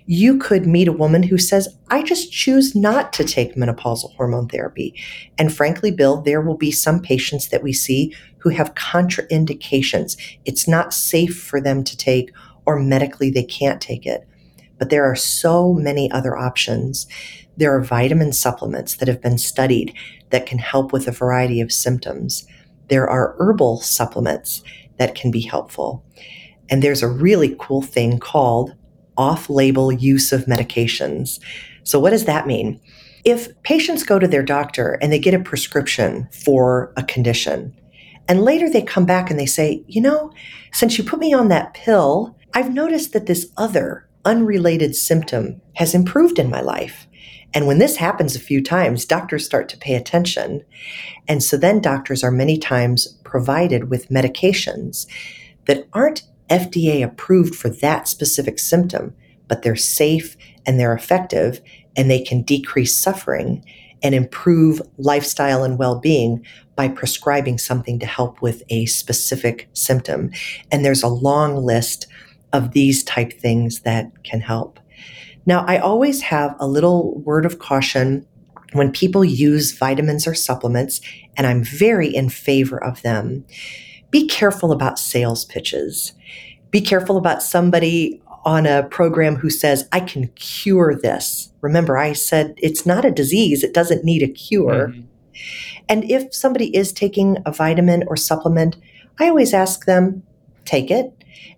You 0.07 0.39
could 0.39 0.67
meet 0.67 0.89
a 0.89 0.93
woman 0.93 1.23
who 1.23 1.39
says, 1.39 1.77
I 1.89 2.03
just 2.03 2.33
choose 2.33 2.75
not 2.75 3.13
to 3.15 3.25
take 3.25 3.55
menopausal 3.55 4.15
hormone 4.17 4.49
therapy. 4.49 4.95
And 5.39 5.55
frankly, 5.55 5.91
Bill, 5.91 6.21
there 6.21 6.41
will 6.41 6.57
be 6.57 6.73
some 6.73 7.01
patients 7.01 7.49
that 7.49 7.63
we 7.63 7.73
see 7.73 8.15
who 8.39 8.51
have 8.51 8.75
contraindications. 8.75 10.17
It's 10.45 10.67
not 10.67 10.95
safe 10.95 11.41
for 11.41 11.61
them 11.61 11.85
to 11.85 11.97
take, 11.97 12.33
or 12.67 12.79
medically 12.79 13.31
they 13.31 13.45
can't 13.45 13.81
take 13.81 14.07
it. 14.07 14.27
But 14.79 14.91
there 14.91 15.05
are 15.05 15.17
so 15.17 15.75
many 15.75 16.11
other 16.11 16.37
options. 16.37 17.07
There 17.57 17.75
are 17.77 17.83
vitamin 17.83 18.33
supplements 18.33 18.97
that 18.97 19.09
have 19.09 19.21
been 19.21 19.39
studied 19.39 19.95
that 20.31 20.47
can 20.47 20.59
help 20.59 20.93
with 20.93 21.07
a 21.07 21.13
variety 21.13 21.61
of 21.61 21.71
symptoms. 21.71 22.47
There 22.89 23.09
are 23.09 23.37
herbal 23.39 23.83
supplements 23.83 24.63
that 24.97 25.15
can 25.15 25.31
be 25.31 25.43
helpful. 25.43 26.05
And 26.71 26.83
there's 26.83 27.03
a 27.03 27.09
really 27.09 27.57
cool 27.59 27.83
thing 27.83 28.19
called 28.19 28.75
off 29.21 29.51
label 29.51 29.93
use 29.93 30.33
of 30.33 30.47
medications. 30.47 31.39
So, 31.85 32.01
what 32.01 32.11
does 32.11 32.25
that 32.25 32.47
mean? 32.47 32.81
If 33.23 33.49
patients 33.63 34.03
go 34.03 34.19
to 34.19 34.27
their 34.27 34.43
doctor 34.43 34.99
and 35.03 35.13
they 35.13 35.19
get 35.19 35.35
a 35.35 35.39
prescription 35.39 36.27
for 36.33 36.93
a 36.97 37.03
condition, 37.03 37.79
and 38.27 38.41
later 38.41 38.71
they 38.71 38.81
come 38.81 39.05
back 39.05 39.31
and 39.31 39.39
they 39.39 39.45
say, 39.45 39.85
you 39.87 40.01
know, 40.01 40.33
since 40.73 40.97
you 40.97 41.05
put 41.05 41.21
me 41.21 41.35
on 41.35 41.49
that 41.49 41.75
pill, 41.75 42.35
I've 42.55 42.73
noticed 42.73 43.13
that 43.13 43.27
this 43.27 43.51
other 43.59 44.09
unrelated 44.25 44.97
symptom 44.97 45.61
has 45.75 45.95
improved 45.95 46.39
in 46.39 46.49
my 46.49 46.63
life. 46.63 47.07
And 47.53 47.67
when 47.67 47.79
this 47.79 47.97
happens 47.97 48.35
a 48.35 48.41
few 48.41 48.63
times, 48.63 49.05
doctors 49.05 49.45
start 49.45 49.69
to 49.71 49.77
pay 49.77 49.97
attention. 49.97 50.65
And 51.29 51.43
so 51.43 51.57
then 51.57 51.81
doctors 51.81 52.25
are 52.25 52.31
many 52.31 52.57
times 52.57 53.19
provided 53.25 53.91
with 53.91 54.09
medications 54.09 55.07
that 55.67 55.87
aren't 55.93 56.23
FDA 56.51 57.03
approved 57.05 57.55
for 57.55 57.69
that 57.69 58.09
specific 58.09 58.59
symptom, 58.59 59.15
but 59.49 59.63
they're 59.63 59.77
safe 59.77 60.37
and 60.67 60.79
they're 60.79 60.95
effective 60.95 61.61
and 61.97 62.11
they 62.11 62.21
can 62.21 62.43
decrease 62.43 62.97
suffering 62.97 63.65
and 64.03 64.15
improve 64.15 64.81
lifestyle 64.97 65.63
and 65.63 65.79
well 65.79 65.99
being 65.99 66.45
by 66.75 66.89
prescribing 66.89 67.59
something 67.59 67.99
to 67.99 68.07
help 68.07 68.41
with 68.41 68.63
a 68.71 68.87
specific 68.87 69.69
symptom. 69.75 70.31
And 70.73 70.85
there's 70.85 71.03
a 71.03 71.09
long 71.09 71.57
list 71.57 72.07
of 72.53 72.73
these 72.73 73.05
type 73.05 73.33
things 73.33 73.81
that 73.81 74.11
can 74.25 74.41
help. 74.41 74.81
Now, 75.47 75.65
I 75.67 75.79
always 75.79 76.23
have 76.23 76.55
a 76.59 76.67
little 76.67 77.19
word 77.21 77.47
of 77.47 77.59
caution 77.59 78.27
when 78.73 78.93
people 78.93 79.25
use 79.25 79.73
vitamins 79.73 80.27
or 80.27 80.35
supplements, 80.35 81.01
and 81.37 81.47
I'm 81.47 81.65
very 81.65 82.09
in 82.09 82.29
favor 82.29 82.83
of 82.83 83.03
them. 83.03 83.45
Be 84.11 84.27
careful 84.27 84.73
about 84.73 84.99
sales 84.99 85.45
pitches 85.45 86.13
be 86.71 86.81
careful 86.81 87.17
about 87.17 87.43
somebody 87.43 88.23
on 88.45 88.67
a 88.67 88.85
program 88.85 89.37
who 89.37 89.51
says, 89.51 89.89
I 89.93 90.01
can 90.01 90.29
cure 90.29 90.95
this. 90.95 91.53
Remember, 91.61 91.99
I 91.99 92.13
said 92.13 92.55
it's 92.57 92.87
not 92.87 93.05
a 93.05 93.11
disease, 93.11 93.63
it 93.63 93.75
doesn't 93.75 94.05
need 94.05 94.23
a 94.23 94.29
cure. 94.29 94.89
Mm-hmm. 94.89 95.01
And 95.89 96.11
if 96.11 96.35
somebody 96.35 96.75
is 96.75 96.93
taking 96.93 97.39
a 97.45 97.53
vitamin 97.53 98.05
or 98.07 98.17
supplement, 98.17 98.77
I 99.19 99.29
always 99.29 99.53
ask 99.53 99.85
them, 99.85 100.23
take 100.65 100.91
it. 100.91 101.13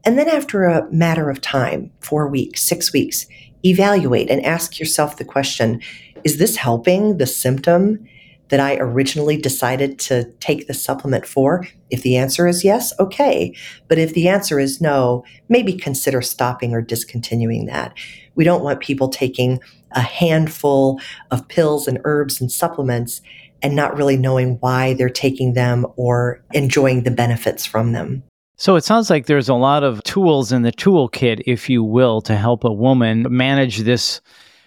And 0.04 0.18
then 0.18 0.28
after 0.28 0.64
a 0.64 0.90
matter 0.90 1.30
of 1.30 1.40
time, 1.40 1.92
four 2.00 2.26
weeks, 2.26 2.62
six 2.62 2.92
weeks, 2.92 3.26
evaluate 3.64 4.30
and 4.30 4.44
ask 4.44 4.80
yourself 4.80 5.16
the 5.16 5.24
question 5.24 5.80
is 6.24 6.38
this 6.38 6.56
helping 6.56 7.18
the 7.18 7.26
symptom? 7.26 8.06
That 8.52 8.60
I 8.60 8.76
originally 8.76 9.38
decided 9.38 9.98
to 9.98 10.24
take 10.40 10.66
the 10.66 10.74
supplement 10.74 11.24
for? 11.24 11.66
If 11.88 12.02
the 12.02 12.18
answer 12.18 12.46
is 12.46 12.62
yes, 12.62 12.92
okay. 13.00 13.56
But 13.88 13.96
if 13.96 14.12
the 14.12 14.28
answer 14.28 14.60
is 14.60 14.78
no, 14.78 15.24
maybe 15.48 15.72
consider 15.72 16.20
stopping 16.20 16.74
or 16.74 16.82
discontinuing 16.82 17.64
that. 17.64 17.94
We 18.34 18.44
don't 18.44 18.62
want 18.62 18.80
people 18.80 19.08
taking 19.08 19.58
a 19.92 20.02
handful 20.02 21.00
of 21.30 21.48
pills 21.48 21.88
and 21.88 21.98
herbs 22.04 22.42
and 22.42 22.52
supplements 22.52 23.22
and 23.62 23.74
not 23.74 23.96
really 23.96 24.18
knowing 24.18 24.58
why 24.60 24.92
they're 24.92 25.08
taking 25.08 25.54
them 25.54 25.86
or 25.96 26.44
enjoying 26.52 27.04
the 27.04 27.10
benefits 27.10 27.64
from 27.64 27.92
them. 27.92 28.22
So 28.56 28.76
it 28.76 28.84
sounds 28.84 29.08
like 29.08 29.24
there's 29.24 29.48
a 29.48 29.54
lot 29.54 29.82
of 29.82 30.02
tools 30.02 30.52
in 30.52 30.60
the 30.60 30.72
toolkit, 30.72 31.40
if 31.46 31.70
you 31.70 31.82
will, 31.82 32.20
to 32.20 32.36
help 32.36 32.64
a 32.64 32.72
woman 32.72 33.26
manage 33.30 33.78
this 33.78 34.20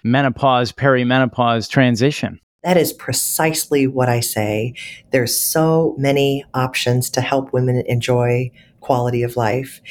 menopause, 0.03 0.71
perimenopause 0.71 1.69
transition. 1.69 2.39
That 2.65 2.77
is 2.77 2.93
precisely 2.93 3.85
what 3.85 4.09
I 4.09 4.21
say. 4.21 4.73
There's 5.11 5.39
so 5.39 5.93
many 5.99 6.43
options 6.55 7.11
to 7.11 7.21
help 7.21 7.53
women 7.53 7.83
enjoy 7.85 8.49
quality 8.81 9.21
of 9.21 9.37
life. 9.37 9.81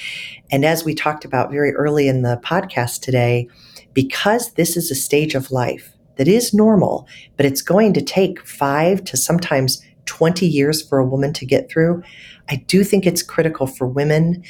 And 0.51 0.65
as 0.65 0.85
we 0.85 0.93
talked 0.93 1.25
about 1.25 1.53
very 1.53 1.73
early 1.73 2.09
in 2.09 2.23
the 2.23 2.41
podcast 2.45 3.01
today, 3.01 3.47
because 3.93 4.55
this 4.55 4.77
is 4.77 4.91
a 4.91 4.97
stage 4.97 5.37
of 5.37 5.53
life 5.53 5.93
that 6.17 6.27
is 6.27 6.53
normal, 6.53 7.07
but 7.37 7.47
it's 7.47 7.63
going 7.63 7.93
to 7.93 8.03
take 8.03 8.45
five 8.45 9.05
to 9.05 9.17
sometimes 9.17 9.81
20 10.07 10.47
years 10.47 10.87
for 10.87 10.99
a 10.99 11.07
woman 11.07 11.33
to 11.35 11.47
get 11.47 11.71
through, 11.71 12.03
I 12.49 12.57
do 12.67 12.85
think 12.85 13.07
it's 13.07 13.23
critical 13.23 13.67
for 13.67 13.87
women 13.87 14.43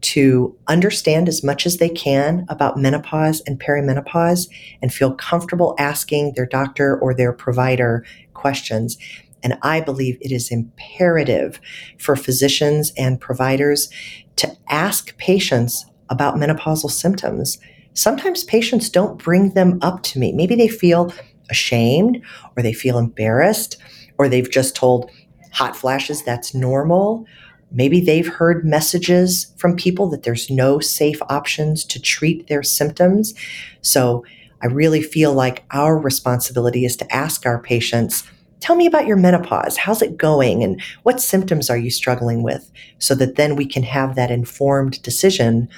to 0.00 0.56
understand 0.66 1.28
as 1.28 1.42
much 1.42 1.66
as 1.66 1.78
they 1.78 1.88
can 1.88 2.44
about 2.48 2.78
menopause 2.78 3.42
and 3.46 3.60
perimenopause 3.60 4.48
and 4.82 4.92
feel 4.92 5.14
comfortable 5.14 5.74
asking 5.78 6.32
their 6.34 6.46
doctor 6.46 6.98
or 6.98 7.14
their 7.14 7.32
provider 7.32 8.04
questions. 8.34 8.98
And 9.42 9.58
I 9.62 9.80
believe 9.80 10.18
it 10.20 10.32
is 10.32 10.50
imperative 10.50 11.60
for 11.98 12.16
physicians 12.16 12.92
and 12.96 13.20
providers 13.20 13.90
to 14.36 14.56
ask 14.68 15.16
patients 15.18 15.86
about 16.08 16.36
menopausal 16.36 16.90
symptoms. 16.90 17.58
Sometimes 17.92 18.44
patients 18.44 18.90
don't 18.90 19.18
bring 19.18 19.50
them 19.50 19.78
up 19.82 20.02
to 20.02 20.18
me. 20.18 20.32
Maybe 20.32 20.54
they 20.54 20.68
feel 20.68 21.12
ashamed 21.50 22.22
or 22.56 22.62
they 22.62 22.72
feel 22.72 22.98
embarrassed 22.98 23.76
or 24.18 24.28
they've 24.28 24.50
just 24.50 24.76
told 24.76 25.10
hot 25.52 25.76
flashes, 25.76 26.22
that's 26.22 26.54
normal. 26.54 27.26
Maybe 27.70 28.00
they've 28.00 28.26
heard 28.26 28.64
messages 28.64 29.52
from 29.56 29.76
people 29.76 30.08
that 30.10 30.22
there's 30.22 30.50
no 30.50 30.78
safe 30.80 31.20
options 31.28 31.84
to 31.86 32.00
treat 32.00 32.46
their 32.46 32.62
symptoms. 32.62 33.34
So 33.82 34.24
I 34.62 34.66
really 34.66 35.02
feel 35.02 35.32
like 35.32 35.64
our 35.72 35.98
responsibility 35.98 36.84
is 36.84 36.96
to 36.96 37.14
ask 37.14 37.46
our 37.46 37.60
patients, 37.60 38.24
tell 38.60 38.76
me 38.76 38.86
about 38.86 39.06
your 39.06 39.16
menopause. 39.16 39.76
How's 39.76 40.02
it 40.02 40.16
going? 40.16 40.62
And 40.62 40.80
what 41.02 41.20
symptoms 41.20 41.68
are 41.68 41.76
you 41.76 41.90
struggling 41.90 42.42
with? 42.42 42.70
So 42.98 43.14
that 43.16 43.36
then 43.36 43.56
we 43.56 43.66
can 43.66 43.82
have 43.82 44.14
that 44.14 44.30
informed 44.30 45.02
decision 45.02 45.68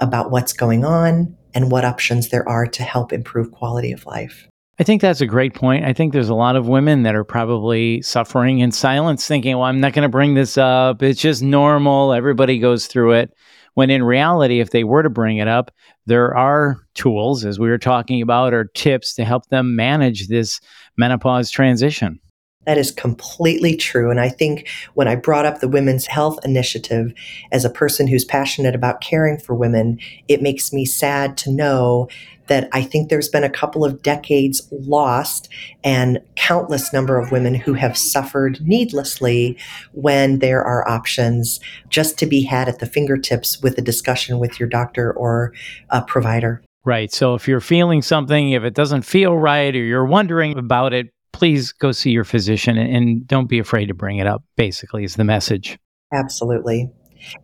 about 0.00 0.30
what's 0.30 0.52
going 0.52 0.84
on 0.84 1.36
and 1.54 1.70
what 1.70 1.84
options 1.84 2.28
there 2.28 2.46
are 2.48 2.66
to 2.66 2.82
help 2.82 3.12
improve 3.12 3.52
quality 3.52 3.92
of 3.92 4.04
life. 4.06 4.48
I 4.78 4.82
think 4.82 5.00
that's 5.00 5.20
a 5.20 5.26
great 5.26 5.54
point. 5.54 5.84
I 5.84 5.92
think 5.92 6.12
there's 6.12 6.28
a 6.28 6.34
lot 6.34 6.56
of 6.56 6.66
women 6.66 7.04
that 7.04 7.14
are 7.14 7.22
probably 7.22 8.02
suffering 8.02 8.58
in 8.58 8.72
silence, 8.72 9.26
thinking, 9.26 9.56
well, 9.56 9.66
I'm 9.66 9.80
not 9.80 9.92
going 9.92 10.02
to 10.02 10.08
bring 10.08 10.34
this 10.34 10.58
up. 10.58 11.00
It's 11.00 11.20
just 11.20 11.42
normal. 11.42 12.12
Everybody 12.12 12.58
goes 12.58 12.88
through 12.88 13.12
it. 13.12 13.32
When 13.74 13.90
in 13.90 14.02
reality, 14.02 14.60
if 14.60 14.70
they 14.70 14.82
were 14.82 15.02
to 15.02 15.10
bring 15.10 15.38
it 15.38 15.48
up, 15.48 15.70
there 16.06 16.36
are 16.36 16.78
tools, 16.94 17.44
as 17.44 17.58
we 17.58 17.68
were 17.68 17.78
talking 17.78 18.20
about, 18.20 18.52
or 18.52 18.64
tips 18.64 19.14
to 19.14 19.24
help 19.24 19.46
them 19.48 19.76
manage 19.76 20.26
this 20.26 20.60
menopause 20.96 21.50
transition. 21.50 22.18
That 22.66 22.78
is 22.78 22.90
completely 22.90 23.76
true. 23.76 24.10
And 24.10 24.20
I 24.20 24.28
think 24.28 24.68
when 24.94 25.08
I 25.08 25.16
brought 25.16 25.46
up 25.46 25.60
the 25.60 25.68
Women's 25.68 26.06
Health 26.06 26.38
Initiative 26.44 27.12
as 27.52 27.64
a 27.64 27.70
person 27.70 28.06
who's 28.06 28.24
passionate 28.24 28.74
about 28.74 29.00
caring 29.00 29.38
for 29.38 29.54
women, 29.54 29.98
it 30.28 30.42
makes 30.42 30.72
me 30.72 30.84
sad 30.86 31.36
to 31.38 31.50
know 31.50 32.08
that 32.46 32.68
I 32.72 32.82
think 32.82 33.08
there's 33.08 33.28
been 33.28 33.44
a 33.44 33.50
couple 33.50 33.84
of 33.84 34.02
decades 34.02 34.68
lost 34.70 35.48
and 35.82 36.20
countless 36.36 36.92
number 36.92 37.18
of 37.18 37.32
women 37.32 37.54
who 37.54 37.74
have 37.74 37.96
suffered 37.96 38.60
needlessly 38.60 39.56
when 39.92 40.40
there 40.40 40.62
are 40.62 40.86
options 40.88 41.60
just 41.88 42.18
to 42.18 42.26
be 42.26 42.42
had 42.42 42.68
at 42.68 42.80
the 42.80 42.86
fingertips 42.86 43.62
with 43.62 43.78
a 43.78 43.82
discussion 43.82 44.38
with 44.38 44.60
your 44.60 44.68
doctor 44.68 45.12
or 45.12 45.52
a 45.90 46.02
provider. 46.02 46.62
Right. 46.84 47.10
So 47.10 47.34
if 47.34 47.48
you're 47.48 47.60
feeling 47.60 48.02
something, 48.02 48.50
if 48.50 48.62
it 48.62 48.74
doesn't 48.74 49.02
feel 49.02 49.36
right 49.38 49.74
or 49.74 49.82
you're 49.82 50.04
wondering 50.04 50.58
about 50.58 50.92
it, 50.92 51.13
please 51.34 51.72
go 51.72 51.90
see 51.90 52.10
your 52.10 52.24
physician 52.24 52.78
and 52.78 53.26
don't 53.26 53.48
be 53.48 53.58
afraid 53.58 53.86
to 53.86 53.94
bring 53.94 54.18
it 54.18 54.26
up, 54.26 54.42
basically, 54.56 55.04
is 55.04 55.16
the 55.16 55.24
message. 55.24 55.76
Absolutely. 56.14 56.90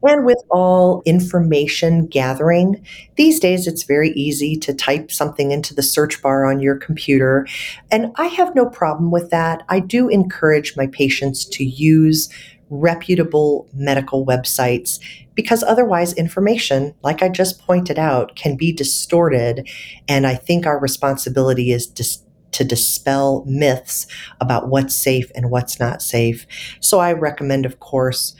And 0.06 0.24
with 0.24 0.38
all 0.50 1.02
information 1.06 2.06
gathering, 2.06 2.84
these 3.16 3.40
days 3.40 3.66
it's 3.66 3.82
very 3.82 4.10
easy 4.10 4.56
to 4.58 4.74
type 4.74 5.10
something 5.10 5.50
into 5.50 5.74
the 5.74 5.82
search 5.82 6.22
bar 6.22 6.46
on 6.46 6.60
your 6.60 6.76
computer. 6.76 7.46
And 7.90 8.12
I 8.16 8.26
have 8.26 8.54
no 8.54 8.66
problem 8.66 9.10
with 9.10 9.30
that. 9.30 9.64
I 9.68 9.80
do 9.80 10.08
encourage 10.08 10.76
my 10.76 10.86
patients 10.86 11.44
to 11.46 11.64
use 11.64 12.28
reputable 12.68 13.68
medical 13.74 14.24
websites 14.24 15.00
because 15.34 15.64
otherwise 15.64 16.12
information 16.12 16.94
like 17.02 17.20
i 17.20 17.28
just 17.28 17.60
pointed 17.62 17.98
out 17.98 18.36
can 18.36 18.56
be 18.56 18.72
distorted 18.72 19.68
and 20.06 20.24
i 20.24 20.36
think 20.36 20.66
our 20.66 20.78
responsibility 20.78 21.72
is 21.72 21.88
dis- 21.88 22.22
to 22.52 22.64
dispel 22.64 23.44
myths 23.46 24.06
about 24.40 24.68
what's 24.68 24.94
safe 24.94 25.30
and 25.34 25.50
what's 25.50 25.78
not 25.78 26.02
safe 26.02 26.46
so 26.80 26.98
i 26.98 27.12
recommend 27.12 27.64
of 27.64 27.80
course 27.80 28.34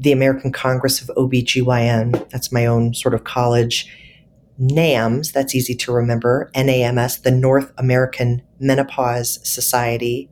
the 0.00 0.12
American 0.12 0.50
Congress 0.50 1.02
of 1.02 1.14
OBGYN. 1.14 2.30
That's 2.30 2.50
my 2.50 2.64
own 2.64 2.94
sort 2.94 3.14
of 3.14 3.24
college. 3.24 3.86
NAMS, 4.58 5.32
that's 5.32 5.54
easy 5.54 5.74
to 5.74 5.92
remember, 5.92 6.50
NAMS, 6.54 7.22
the 7.22 7.30
North 7.30 7.72
American 7.78 8.42
Menopause 8.58 9.40
Society. 9.42 10.28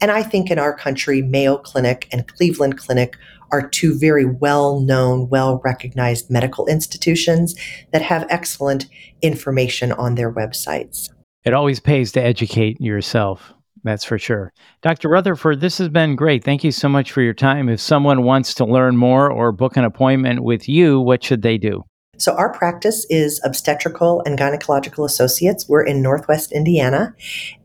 And 0.00 0.10
I 0.10 0.22
think 0.24 0.50
in 0.50 0.58
our 0.58 0.74
country, 0.74 1.22
Mayo 1.22 1.56
Clinic 1.56 2.08
and 2.10 2.26
Cleveland 2.26 2.78
Clinic 2.78 3.16
are 3.52 3.68
two 3.68 3.96
very 3.96 4.24
well 4.24 4.80
known, 4.80 5.28
well 5.28 5.60
recognized 5.64 6.30
medical 6.30 6.66
institutions 6.66 7.54
that 7.92 8.02
have 8.02 8.26
excellent 8.28 8.86
information 9.22 9.92
on 9.92 10.14
their 10.16 10.32
websites. 10.32 11.10
It 11.44 11.54
always 11.54 11.80
pays 11.80 12.12
to 12.12 12.22
educate 12.22 12.80
yourself. 12.80 13.52
That's 13.82 14.04
for 14.04 14.18
sure. 14.18 14.52
Dr. 14.82 15.08
Rutherford, 15.08 15.60
this 15.60 15.78
has 15.78 15.88
been 15.88 16.14
great. 16.16 16.44
Thank 16.44 16.62
you 16.64 16.72
so 16.72 16.86
much 16.88 17.12
for 17.12 17.22
your 17.22 17.32
time. 17.32 17.70
If 17.70 17.80
someone 17.80 18.24
wants 18.24 18.52
to 18.54 18.66
learn 18.66 18.96
more 18.96 19.30
or 19.30 19.52
book 19.52 19.78
an 19.78 19.84
appointment 19.84 20.42
with 20.42 20.68
you, 20.68 21.00
what 21.00 21.24
should 21.24 21.40
they 21.42 21.56
do? 21.56 21.84
So, 22.18 22.34
our 22.34 22.52
practice 22.52 23.06
is 23.08 23.40
obstetrical 23.44 24.22
and 24.26 24.38
gynecological 24.38 25.06
associates. 25.06 25.66
We're 25.66 25.84
in 25.84 26.02
Northwest 26.02 26.52
Indiana, 26.52 27.14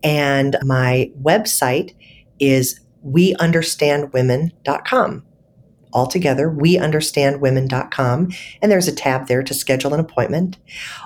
and 0.02 0.56
my 0.64 1.12
website 1.22 1.94
is 2.40 2.80
weunderstandwomen.com 3.06 5.24
altogether, 5.96 6.52
weunderstandwomen.com, 6.52 8.32
and 8.62 8.72
there's 8.72 8.88
a 8.88 8.96
tab 8.96 9.28
there 9.28 9.42
to 9.42 9.54
schedule 9.54 9.94
an 9.94 10.00
appointment. 10.00 10.58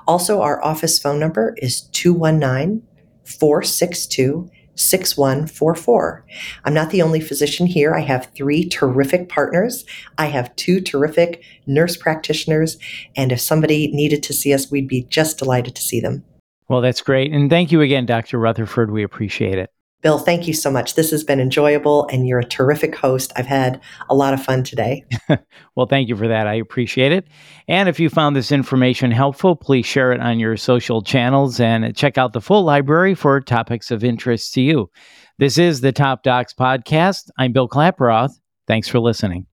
Also, 0.08 0.41
our 0.41 0.62
office 0.65 0.99
phone 0.99 1.19
number 1.19 1.56
is 1.58 1.82
219 1.82 2.84
462 3.23 4.49
6144. 4.75 6.25
I'm 6.63 6.73
not 6.73 6.89
the 6.89 7.02
only 7.02 7.19
physician 7.19 7.67
here. 7.67 7.93
I 7.93 7.99
have 7.99 8.32
three 8.34 8.67
terrific 8.67 9.28
partners. 9.28 9.86
I 10.17 10.28
have 10.28 10.56
two 10.56 10.80
terrific 10.80 11.43
nurse 11.67 11.97
practitioners. 11.97 12.78
And 13.15 13.32
if 13.32 13.41
somebody 13.41 13.91
needed 13.91 14.23
to 14.23 14.34
see 14.34 14.54
us, 14.54 14.71
we'd 14.71 14.88
be 14.88 15.04
just 15.04 15.38
delighted 15.38 15.75
to 15.75 15.82
see 15.82 15.99
them. 15.99 16.23
Well, 16.69 16.82
that's 16.82 17.02
great. 17.02 17.34
And 17.34 17.49
thank 17.49 17.71
you 17.71 17.82
again, 17.82 18.06
Dr. 18.06 18.39
Rutherford. 18.39 18.89
We 18.89 19.04
appreciate 19.04 19.58
it. 19.58 19.69
Bill, 20.01 20.17
thank 20.17 20.47
you 20.47 20.53
so 20.53 20.71
much. 20.71 20.95
This 20.95 21.12
has 21.12 21.25
been 21.25 21.41
enjoyable, 21.41 22.07
and 22.07 22.25
you're 22.25 22.39
a 22.39 22.45
terrific 22.45 22.95
host. 22.95 23.33
I've 23.35 23.45
had 23.45 23.81
a 24.09 24.15
lot 24.15 24.33
of 24.33 24.41
fun 24.41 24.63
today. 24.63 25.03
well, 25.75 25.88
thank 25.88 26.07
you 26.07 26.15
for 26.15 26.27
that. 26.27 26.47
I 26.47 26.53
appreciate 26.53 27.12
it. 27.12 27.27
And 27.67 27.89
if 27.89 27.99
you 27.99 28.09
found 28.09 28.35
this 28.35 28.51
information 28.51 29.12
helpful, 29.12 29.57
please 29.57 29.85
share 29.85 30.13
it 30.13 30.21
on 30.21 30.39
your 30.39 30.55
social 30.55 31.01
channels 31.01 31.59
and 31.59 31.95
check 31.95 32.17
out 32.17 32.31
the 32.31 32.41
full 32.41 32.63
library 32.63 33.13
for 33.13 33.41
topics 33.41 33.91
of 33.91 34.03
interest 34.03 34.53
to 34.53 34.62
you. 34.62 34.89
This 35.38 35.57
is 35.57 35.81
the 35.81 35.91
Top 35.91 36.23
Docs 36.23 36.53
Podcast. 36.53 37.29
I'm 37.38 37.51
Bill 37.51 37.67
Klaproth. 37.67 38.31
Thanks 38.67 38.88
for 38.88 38.99
listening. 38.99 39.47